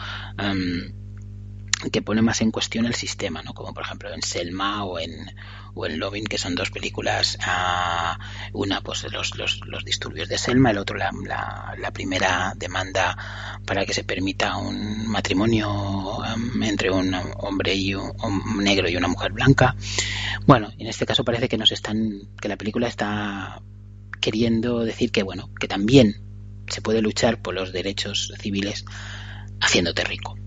que 1.92 2.02
pone 2.02 2.22
más 2.22 2.40
en 2.40 2.50
cuestión 2.50 2.86
el 2.86 2.94
sistema, 2.94 3.42
¿no? 3.42 3.54
Como 3.54 3.72
por 3.72 3.84
ejemplo 3.84 4.12
en 4.12 4.22
Selma 4.22 4.84
o 4.84 4.98
en 4.98 5.30
o 5.74 5.86
en 5.86 5.98
Loving, 5.98 6.24
que 6.24 6.38
son 6.38 6.54
dos 6.54 6.70
películas, 6.70 7.38
uh, 7.40 8.58
una 8.58 8.80
pues 8.80 9.04
los, 9.12 9.36
los, 9.36 9.60
los, 9.66 9.84
disturbios 9.84 10.28
de 10.28 10.38
Selma, 10.38 10.70
el 10.70 10.78
otro 10.78 10.96
la, 10.96 11.10
la, 11.24 11.74
la, 11.78 11.90
primera 11.92 12.52
demanda 12.56 13.16
para 13.64 13.86
que 13.86 13.94
se 13.94 14.04
permita 14.04 14.56
un 14.56 15.06
matrimonio 15.08 15.70
um, 15.70 16.62
entre 16.62 16.90
un 16.90 17.14
hombre 17.38 17.74
y 17.74 17.94
un, 17.94 18.12
un, 18.22 18.64
negro 18.64 18.88
y 18.88 18.96
una 18.96 19.08
mujer 19.08 19.32
blanca. 19.32 19.76
Bueno, 20.46 20.70
en 20.78 20.86
este 20.86 21.06
caso 21.06 21.24
parece 21.24 21.48
que 21.48 21.58
nos 21.58 21.72
están, 21.72 22.28
que 22.40 22.48
la 22.48 22.56
película 22.56 22.88
está 22.88 23.62
queriendo 24.20 24.80
decir 24.80 25.12
que 25.12 25.22
bueno, 25.22 25.50
que 25.58 25.68
también 25.68 26.16
se 26.68 26.82
puede 26.82 27.02
luchar 27.02 27.40
por 27.40 27.54
los 27.54 27.72
derechos 27.72 28.32
civiles 28.38 28.84
haciéndote 29.60 30.04
rico. 30.04 30.39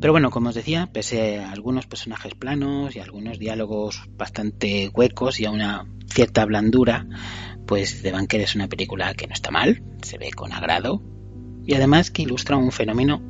Pero 0.00 0.12
bueno, 0.12 0.30
como 0.30 0.50
os 0.50 0.54
decía, 0.54 0.88
pese 0.92 1.38
a 1.38 1.50
algunos 1.50 1.86
personajes 1.86 2.34
planos 2.34 2.94
y 2.94 3.00
algunos 3.00 3.38
diálogos 3.38 4.02
bastante 4.10 4.90
huecos 4.94 5.40
y 5.40 5.44
a 5.44 5.50
una 5.50 5.86
cierta 6.08 6.44
blandura, 6.44 7.06
pues 7.66 8.02
The 8.02 8.12
Banker 8.12 8.40
es 8.40 8.54
una 8.54 8.68
película 8.68 9.14
que 9.14 9.26
no 9.26 9.34
está 9.34 9.50
mal, 9.50 9.82
se 10.02 10.18
ve 10.18 10.30
con 10.30 10.52
agrado 10.52 11.02
y 11.66 11.74
además 11.74 12.10
que 12.10 12.22
ilustra 12.22 12.56
un 12.56 12.72
fenómeno 12.72 13.22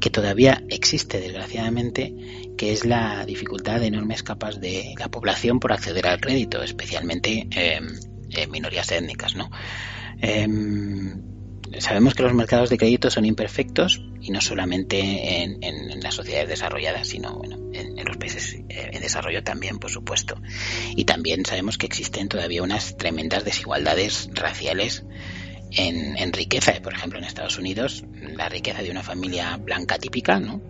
que 0.00 0.10
todavía 0.10 0.62
existe 0.68 1.20
desgraciadamente, 1.20 2.14
que 2.58 2.72
es 2.72 2.84
la 2.84 3.24
dificultad 3.24 3.80
de 3.80 3.86
enormes 3.86 4.22
capas 4.22 4.60
de 4.60 4.94
la 4.98 5.08
población 5.08 5.60
por 5.60 5.72
acceder 5.72 6.06
al 6.06 6.20
crédito, 6.20 6.62
especialmente 6.62 7.48
eh, 7.50 7.80
minorías 8.48 8.90
étnicas, 8.92 9.36
¿no? 9.36 9.50
Em, 10.20 11.29
sabemos 11.78 12.14
que 12.14 12.22
los 12.22 12.34
mercados 12.34 12.70
de 12.70 12.78
crédito 12.78 13.10
son 13.10 13.24
imperfectos 13.24 14.02
y 14.20 14.30
no 14.30 14.40
solamente 14.40 15.42
en, 15.42 16.00
las 16.00 16.14
sociedades 16.14 16.48
desarrolladas, 16.48 17.08
sino 17.08 17.40
en, 17.44 18.04
los 18.04 18.16
países 18.16 18.54
eh, 18.68 18.90
en 18.92 19.00
desarrollo 19.00 19.42
también, 19.42 19.78
por 19.78 19.90
supuesto. 19.90 20.40
Y 20.96 21.04
también 21.04 21.44
sabemos 21.44 21.78
que 21.78 21.86
existen 21.86 22.28
todavía 22.28 22.62
unas 22.62 22.96
tremendas 22.96 23.44
desigualdades 23.44 24.30
raciales 24.32 25.04
en, 25.72 26.32
riqueza. 26.32 26.72
Por 26.82 26.94
ejemplo, 26.94 27.18
en 27.18 27.24
Estados 27.24 27.58
Unidos, 27.58 28.04
la 28.36 28.48
riqueza 28.48 28.82
de 28.82 28.90
una 28.90 29.02
familia 29.02 29.56
blanca 29.56 29.98
típica, 29.98 30.40
¿no? 30.40 30.60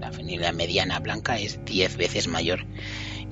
la 0.00 0.12
familia 0.12 0.52
mediana 0.52 0.98
blanca, 0.98 1.38
es 1.38 1.64
10 1.64 1.96
veces 1.96 2.28
mayor 2.28 2.66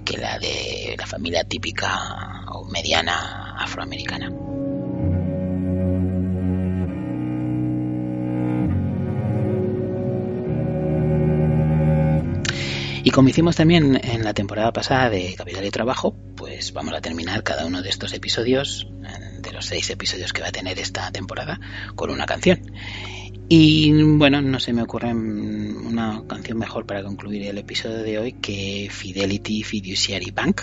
que 0.04 0.16
la 0.16 0.38
de 0.38 0.96
la 0.98 1.06
familia 1.06 1.44
típica 1.44 2.46
o 2.50 2.64
mediana 2.64 3.56
afroamericana. 3.58 4.30
Como 13.12 13.28
hicimos 13.28 13.56
también 13.56 14.00
en 14.02 14.24
la 14.24 14.34
temporada 14.34 14.72
pasada 14.72 15.10
de 15.10 15.34
Capital 15.36 15.64
y 15.66 15.70
Trabajo, 15.70 16.16
pues 16.34 16.72
vamos 16.72 16.94
a 16.94 17.00
terminar 17.00 17.42
cada 17.42 17.66
uno 17.66 17.82
de 17.82 17.90
estos 17.90 18.12
episodios, 18.14 18.88
de 19.40 19.52
los 19.52 19.66
seis 19.66 19.90
episodios 19.90 20.32
que 20.32 20.40
va 20.40 20.48
a 20.48 20.52
tener 20.52 20.78
esta 20.78 21.12
temporada, 21.12 21.60
con 21.94 22.10
una 22.10 22.26
canción. 22.26 22.60
Y 23.48 23.92
bueno, 24.02 24.40
no 24.40 24.58
se 24.58 24.72
me 24.72 24.82
ocurre 24.82 25.12
una 25.12 26.22
canción 26.26 26.58
mejor 26.58 26.86
para 26.86 27.02
concluir 27.02 27.42
el 27.42 27.58
episodio 27.58 27.98
de 27.98 28.18
hoy 28.18 28.32
que 28.32 28.88
Fidelity 28.90 29.62
Fiduciary 29.62 30.30
Bank, 30.30 30.62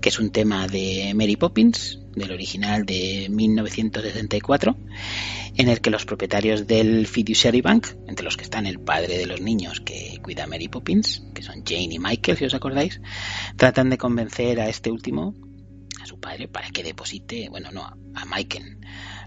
que 0.00 0.08
es 0.08 0.18
un 0.18 0.30
tema 0.30 0.66
de 0.66 1.12
Mary 1.14 1.36
Poppins, 1.36 2.00
del 2.18 2.32
original 2.32 2.84
de 2.84 3.28
1964, 3.30 4.76
en 5.56 5.68
el 5.68 5.80
que 5.80 5.90
los 5.90 6.04
propietarios 6.04 6.66
del 6.66 7.06
Fiduciary 7.06 7.60
Bank, 7.60 7.88
entre 8.06 8.24
los 8.24 8.36
que 8.36 8.44
están 8.44 8.66
el 8.66 8.80
padre 8.80 9.18
de 9.18 9.26
los 9.26 9.40
niños 9.40 9.80
que 9.80 10.18
cuida 10.22 10.44
a 10.44 10.46
Mary 10.46 10.68
Poppins, 10.68 11.22
que 11.34 11.42
son 11.42 11.64
Jane 11.64 11.94
y 11.94 11.98
Michael, 11.98 12.38
si 12.38 12.44
os 12.44 12.54
acordáis, 12.54 13.00
tratan 13.56 13.90
de 13.90 13.98
convencer 13.98 14.60
a 14.60 14.68
este 14.68 14.90
último, 14.90 15.34
a 16.02 16.06
su 16.06 16.20
padre, 16.20 16.48
para 16.48 16.70
que 16.70 16.82
deposite, 16.82 17.48
bueno, 17.48 17.70
no, 17.72 17.84
a 17.84 18.24
Michael, 18.24 18.78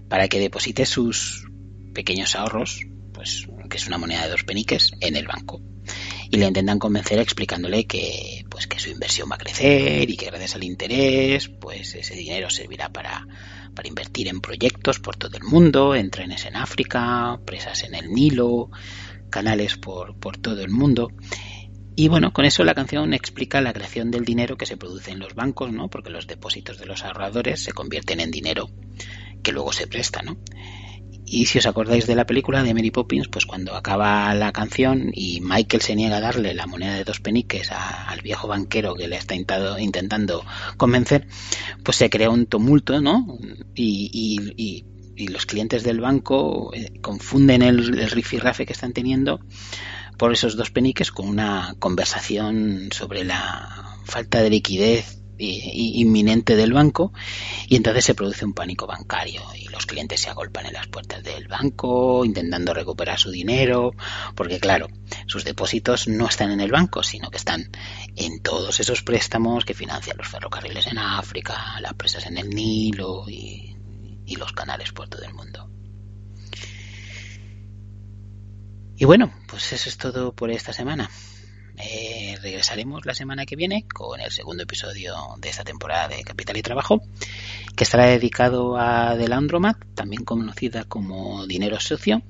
para 0.08 0.28
que 0.28 0.40
deposite 0.40 0.86
sus 0.86 1.46
pequeños 1.92 2.36
ahorros, 2.36 2.80
pues 3.12 3.46
que 3.68 3.76
es 3.76 3.86
una 3.86 3.98
moneda 3.98 4.24
de 4.24 4.30
dos 4.30 4.44
peniques, 4.44 4.92
en 5.00 5.16
el 5.16 5.26
banco 5.26 5.60
y 6.32 6.38
le 6.38 6.46
intentan 6.46 6.78
convencer 6.78 7.18
explicándole 7.18 7.84
que 7.84 8.46
pues 8.48 8.66
que 8.66 8.78
su 8.78 8.88
inversión 8.88 9.30
va 9.30 9.34
a 9.34 9.38
crecer 9.38 10.08
y 10.08 10.16
que 10.16 10.26
gracias 10.26 10.54
al 10.54 10.64
interés 10.64 11.50
pues 11.50 11.94
ese 11.94 12.14
dinero 12.14 12.48
servirá 12.48 12.88
para, 12.88 13.26
para 13.74 13.86
invertir 13.86 14.28
en 14.28 14.40
proyectos 14.40 14.98
por 14.98 15.16
todo 15.16 15.36
el 15.36 15.44
mundo, 15.44 15.94
en 15.94 16.10
trenes 16.10 16.46
en 16.46 16.56
África, 16.56 17.38
presas 17.44 17.84
en 17.84 17.94
el 17.94 18.10
Nilo, 18.10 18.70
canales 19.28 19.76
por, 19.76 20.18
por 20.18 20.38
todo 20.38 20.62
el 20.62 20.70
mundo. 20.70 21.10
Y 21.96 22.08
bueno, 22.08 22.32
con 22.32 22.46
eso 22.46 22.64
la 22.64 22.74
canción 22.74 23.12
explica 23.12 23.60
la 23.60 23.74
creación 23.74 24.10
del 24.10 24.24
dinero 24.24 24.56
que 24.56 24.64
se 24.64 24.78
produce 24.78 25.10
en 25.10 25.18
los 25.18 25.34
bancos, 25.34 25.70
¿no? 25.70 25.90
Porque 25.90 26.08
los 26.08 26.26
depósitos 26.26 26.78
de 26.78 26.86
los 26.86 27.04
ahorradores 27.04 27.62
se 27.62 27.72
convierten 27.72 28.20
en 28.20 28.30
dinero 28.30 28.70
que 29.42 29.52
luego 29.52 29.74
se 29.74 29.86
presta, 29.86 30.22
¿no? 30.22 30.38
Y 31.32 31.46
si 31.46 31.56
os 31.56 31.66
acordáis 31.66 32.06
de 32.06 32.14
la 32.14 32.26
película 32.26 32.62
de 32.62 32.74
Mary 32.74 32.90
Poppins, 32.90 33.26
pues 33.26 33.46
cuando 33.46 33.74
acaba 33.74 34.34
la 34.34 34.52
canción 34.52 35.10
y 35.14 35.40
Michael 35.40 35.80
se 35.80 35.96
niega 35.96 36.18
a 36.18 36.20
darle 36.20 36.52
la 36.52 36.66
moneda 36.66 36.92
de 36.92 37.04
dos 37.04 37.20
peniques 37.20 37.70
al 37.72 38.20
viejo 38.20 38.48
banquero 38.48 38.94
que 38.94 39.08
le 39.08 39.16
está 39.16 39.34
intentando 39.34 40.44
convencer, 40.76 41.26
pues 41.82 41.96
se 41.96 42.10
crea 42.10 42.28
un 42.28 42.44
tumulto, 42.44 43.00
¿no? 43.00 43.38
Y, 43.74 44.84
y 45.16 45.28
los 45.28 45.46
clientes 45.46 45.84
del 45.84 46.00
banco 46.00 46.70
eh, 46.74 47.00
confunden 47.00 47.62
el, 47.62 47.98
el 47.98 48.10
rifirrafe 48.10 48.66
que 48.66 48.74
están 48.74 48.92
teniendo 48.92 49.40
por 50.18 50.34
esos 50.34 50.54
dos 50.54 50.70
peniques 50.70 51.12
con 51.12 51.28
una 51.28 51.76
conversación 51.78 52.88
sobre 52.92 53.24
la 53.24 53.96
falta 54.04 54.42
de 54.42 54.50
liquidez 54.50 55.21
inminente 55.42 56.56
del 56.56 56.72
banco 56.72 57.12
y 57.68 57.76
entonces 57.76 58.04
se 58.04 58.14
produce 58.14 58.44
un 58.44 58.54
pánico 58.54 58.86
bancario 58.86 59.42
y 59.56 59.68
los 59.68 59.86
clientes 59.86 60.20
se 60.20 60.30
agolpan 60.30 60.66
en 60.66 60.74
las 60.74 60.86
puertas 60.86 61.22
del 61.22 61.48
banco 61.48 62.24
intentando 62.24 62.74
recuperar 62.74 63.18
su 63.18 63.30
dinero 63.30 63.92
porque 64.34 64.60
claro 64.60 64.88
sus 65.26 65.44
depósitos 65.44 66.08
no 66.08 66.26
están 66.26 66.50
en 66.50 66.60
el 66.60 66.70
banco 66.70 67.02
sino 67.02 67.30
que 67.30 67.38
están 67.38 67.70
en 68.16 68.40
todos 68.42 68.80
esos 68.80 69.02
préstamos 69.02 69.64
que 69.64 69.74
financian 69.74 70.16
los 70.16 70.28
ferrocarriles 70.28 70.86
en 70.86 70.98
África 70.98 71.80
las 71.80 71.94
presas 71.94 72.26
en 72.26 72.38
el 72.38 72.50
Nilo 72.50 73.24
y, 73.28 73.76
y 74.26 74.36
los 74.36 74.52
canales 74.52 74.92
por 74.92 75.08
todo 75.08 75.22
el 75.24 75.34
mundo. 75.34 75.68
Y 78.96 79.04
bueno 79.04 79.32
pues 79.48 79.72
eso 79.72 79.88
es 79.88 79.96
todo 79.96 80.32
por 80.32 80.50
esta 80.50 80.72
semana 80.72 81.10
eh, 81.78 82.36
regresaremos 82.40 83.06
la 83.06 83.14
semana 83.14 83.46
que 83.46 83.56
viene 83.56 83.86
con 83.92 84.20
el 84.20 84.30
segundo 84.30 84.62
episodio 84.62 85.14
de 85.38 85.48
esta 85.48 85.64
temporada 85.64 86.08
de 86.08 86.22
Capital 86.22 86.56
y 86.56 86.62
Trabajo, 86.62 87.02
que 87.76 87.84
estará 87.84 88.06
dedicado 88.06 88.76
a 88.76 89.16
The 89.16 89.28
Laundromat, 89.28 89.76
también 89.94 90.24
conocida 90.24 90.84
como 90.84 91.46
Dinero 91.46 91.80
Socio. 91.80 92.22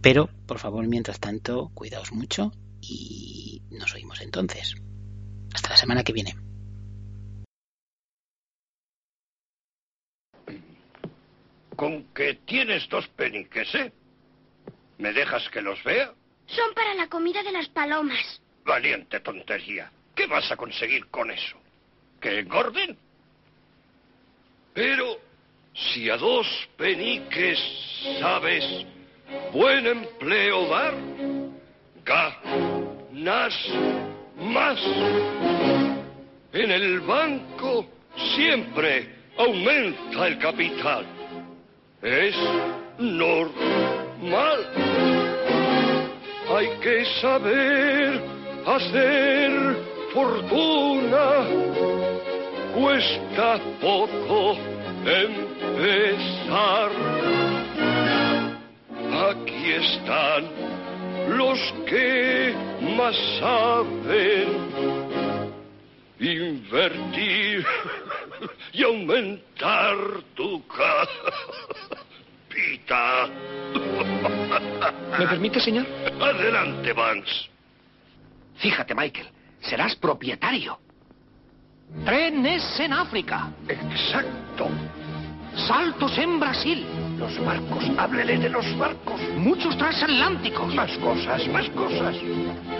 Pero, 0.00 0.28
por 0.46 0.58
favor, 0.58 0.86
mientras 0.86 1.20
tanto, 1.20 1.70
cuidaos 1.74 2.12
mucho 2.12 2.52
y 2.80 3.62
nos 3.70 3.94
oímos 3.94 4.20
entonces. 4.20 4.74
Hasta 5.54 5.70
la 5.70 5.76
semana 5.76 6.02
que 6.02 6.12
viene. 6.12 6.34
Con 11.76 12.04
que 12.14 12.34
tienes 12.46 12.88
dos 12.88 13.06
peniques, 13.08 13.74
¿eh? 13.74 13.92
¿Me 14.98 15.12
dejas 15.12 15.42
que 15.50 15.60
los 15.60 15.82
vea? 15.84 16.14
Son 16.46 16.74
para 16.74 16.94
la 16.94 17.08
comida 17.08 17.42
de 17.42 17.52
las 17.52 17.68
palomas. 17.68 18.40
Valiente 18.64 19.20
tontería. 19.20 19.90
¿Qué 20.14 20.26
vas 20.26 20.50
a 20.50 20.56
conseguir 20.56 21.06
con 21.06 21.30
eso? 21.30 21.56
¿Que 22.20 22.40
engorden? 22.40 22.96
Pero 24.72 25.18
si 25.74 26.08
a 26.08 26.16
dos 26.16 26.46
peniques 26.76 27.58
sabes 28.20 28.64
buen 29.52 29.86
empleo 29.86 30.68
dar, 30.68 30.94
ganas 32.04 33.54
más. 34.36 34.80
En 36.52 36.70
el 36.70 37.00
banco 37.00 37.86
siempre 38.34 39.08
aumenta 39.36 40.26
el 40.26 40.38
capital. 40.38 41.06
Es 42.02 42.36
normal. 42.98 44.68
Hay 46.48 46.68
que 46.80 47.04
saber 47.20 48.22
hacer 48.66 49.76
fortuna 50.12 51.44
cuesta 52.74 53.58
poco 53.80 54.56
empezar. 55.04 56.90
Aquí 59.30 59.72
están 59.72 60.44
los 61.28 61.58
que 61.86 62.54
más 62.96 63.16
saben 63.38 64.64
invertir 66.20 67.64
y 68.72 68.82
aumentar 68.82 69.96
tu 70.34 70.62
capita. 70.68 71.68
¿Me 75.18 75.26
permite, 75.26 75.60
señor? 75.60 75.86
Adelante, 76.20 76.92
Vance. 76.92 77.53
Fíjate, 78.64 78.94
Michael, 78.94 79.28
serás 79.60 79.94
propietario. 79.96 80.78
Trenes 82.02 82.80
en 82.80 82.94
África. 82.94 83.52
Exacto. 83.68 84.68
Saltos 85.68 86.16
en 86.16 86.40
Brasil. 86.40 86.86
Los 87.18 87.38
barcos, 87.44 87.84
háblele 87.98 88.38
de 88.38 88.48
los 88.48 88.64
barcos. 88.78 89.20
Muchos 89.36 89.76
transatlánticos. 89.76 90.74
Más 90.74 90.96
cosas, 90.96 91.46
más 91.48 91.68
cosas. 91.68 92.16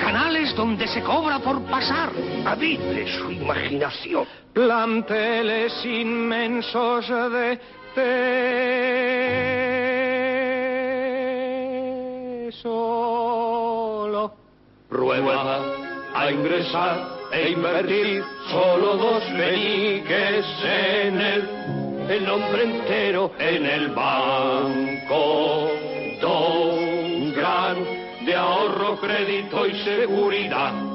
Canales 0.00 0.56
donde 0.56 0.88
se 0.88 1.02
cobra 1.02 1.38
por 1.40 1.62
pasar. 1.64 2.10
Avive 2.46 3.06
su 3.18 3.30
imaginación. 3.30 4.26
Planteles 4.54 5.84
inmensos 5.84 7.06
de 7.10 7.60
tesoro. 12.48 13.23
Prueba 14.88 15.62
a 16.14 16.30
ingresar 16.30 17.14
e 17.32 17.50
invertir 17.50 18.22
solo 18.50 18.96
dos 18.96 19.24
peniques 19.24 20.46
en 20.62 21.20
el, 21.20 21.48
el 22.08 22.24
nombre 22.24 22.62
entero 22.64 23.32
en 23.38 23.66
el 23.66 23.88
banco. 23.88 25.70
Don 26.20 27.32
Gran 27.34 27.84
de 28.24 28.34
ahorro, 28.34 28.96
crédito 29.00 29.66
y 29.66 29.74
seguridad. 29.82 30.93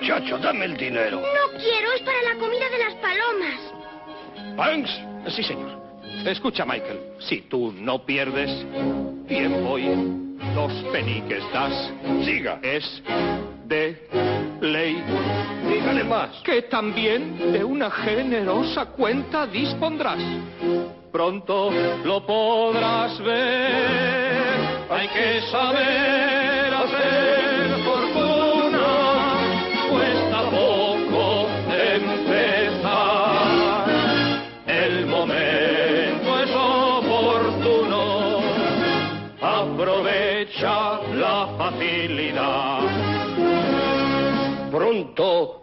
Muchacho, 0.00 0.38
dame 0.38 0.64
el 0.66 0.76
dinero. 0.76 1.20
No 1.20 1.58
quiero, 1.58 1.92
es 1.94 2.02
para 2.02 2.22
la 2.22 2.34
comida 2.38 2.68
de 2.70 2.78
las 2.78 2.94
palomas. 2.94 4.56
Banks, 4.56 4.90
Sí, 5.34 5.42
señor. 5.42 5.78
Escucha, 6.24 6.64
Michael. 6.64 7.00
Si 7.20 7.42
tú 7.42 7.72
no 7.76 8.04
pierdes, 8.04 8.50
bien 9.28 9.62
voy. 9.64 9.84
Dos 10.54 10.72
peniques 10.92 11.42
das. 11.52 11.92
siga. 12.24 12.58
Es 12.62 13.02
de 13.66 14.08
ley 14.60 15.02
Dígale 15.68 16.04
más. 16.04 16.30
que 16.44 16.62
también 16.62 17.52
de 17.52 17.62
una 17.62 17.90
generosa 17.90 18.86
cuenta 18.86 19.46
dispondrás. 19.46 20.18
Pronto 21.12 21.70
lo 22.04 22.24
podrás 22.24 23.18
ver. 23.20 24.86
Hay 24.90 25.08
que 25.08 25.40
saber 25.50 26.47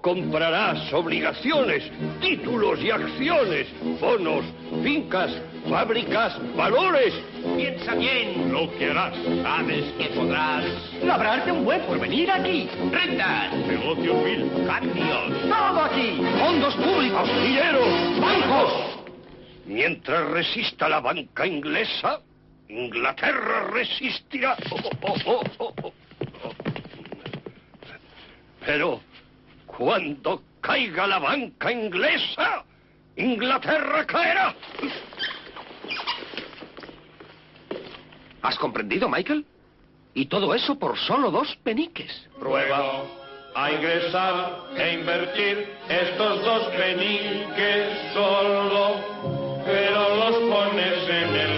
comprarás 0.06 0.94
obligaciones, 0.94 1.84
títulos 2.22 2.80
y 2.80 2.92
acciones, 2.92 3.66
bonos, 4.00 4.46
fincas, 4.84 5.32
fábricas, 5.68 6.40
valores. 6.56 7.12
Piensa 7.56 7.96
bien 7.96 8.54
lo 8.54 8.72
que 8.78 8.92
harás. 8.92 9.16
Sabes 9.42 9.84
que 9.98 10.06
podrás 10.16 10.64
labrarte 11.02 11.52
un 11.52 11.66
buen 11.66 11.82
porvenir 11.88 12.30
aquí. 12.30 12.70
Rentas, 12.92 13.52
Negocios 13.66 14.24
mil, 14.24 14.68
cambios, 14.68 15.42
todo 15.42 15.84
aquí. 15.86 16.22
Fondos 16.38 16.76
públicos, 16.76 17.28
dinero, 17.42 17.82
bancos. 18.22 18.74
Mientras 19.66 20.30
resista 20.30 20.88
la 20.88 21.00
banca 21.00 21.48
inglesa, 21.48 22.22
Inglaterra 22.70 23.72
resistirá. 23.72 24.56
Oh, 25.02 25.42
oh, 25.58 25.72
oh. 25.82 25.94
Pero 28.64 29.02
cuando 29.78 30.42
caiga 30.62 31.08
la 31.08 31.20
banca 31.20 31.72
inglesa, 31.72 32.64
Inglaterra 33.16 34.06
caerá. 34.06 34.56
¿Has 38.42 38.58
comprendido, 38.58 39.10
Michael? 39.10 39.46
Y 40.14 40.28
todo 40.28 40.54
eso 40.54 40.78
por 40.78 40.98
solo 40.98 41.32
dos 41.32 41.56
peniques. 41.64 42.28
Prueba 42.40 43.04
a 43.56 43.72
ingresar 43.72 44.66
e 44.76 44.94
invertir 44.94 45.70
estos 45.88 46.44
dos 46.44 46.68
peniques 46.76 48.14
solo, 48.14 49.64
pero 49.66 50.16
los 50.16 50.36
pones 50.50 51.10
en 51.10 51.36
el 51.36 51.55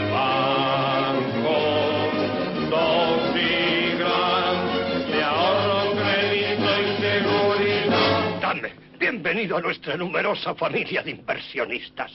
bienvenido 9.18 9.58
a 9.58 9.62
nuestra 9.62 9.98
numerosa 9.98 10.54
familia 10.54 11.02
de 11.02 11.10
inversionistas. 11.10 12.12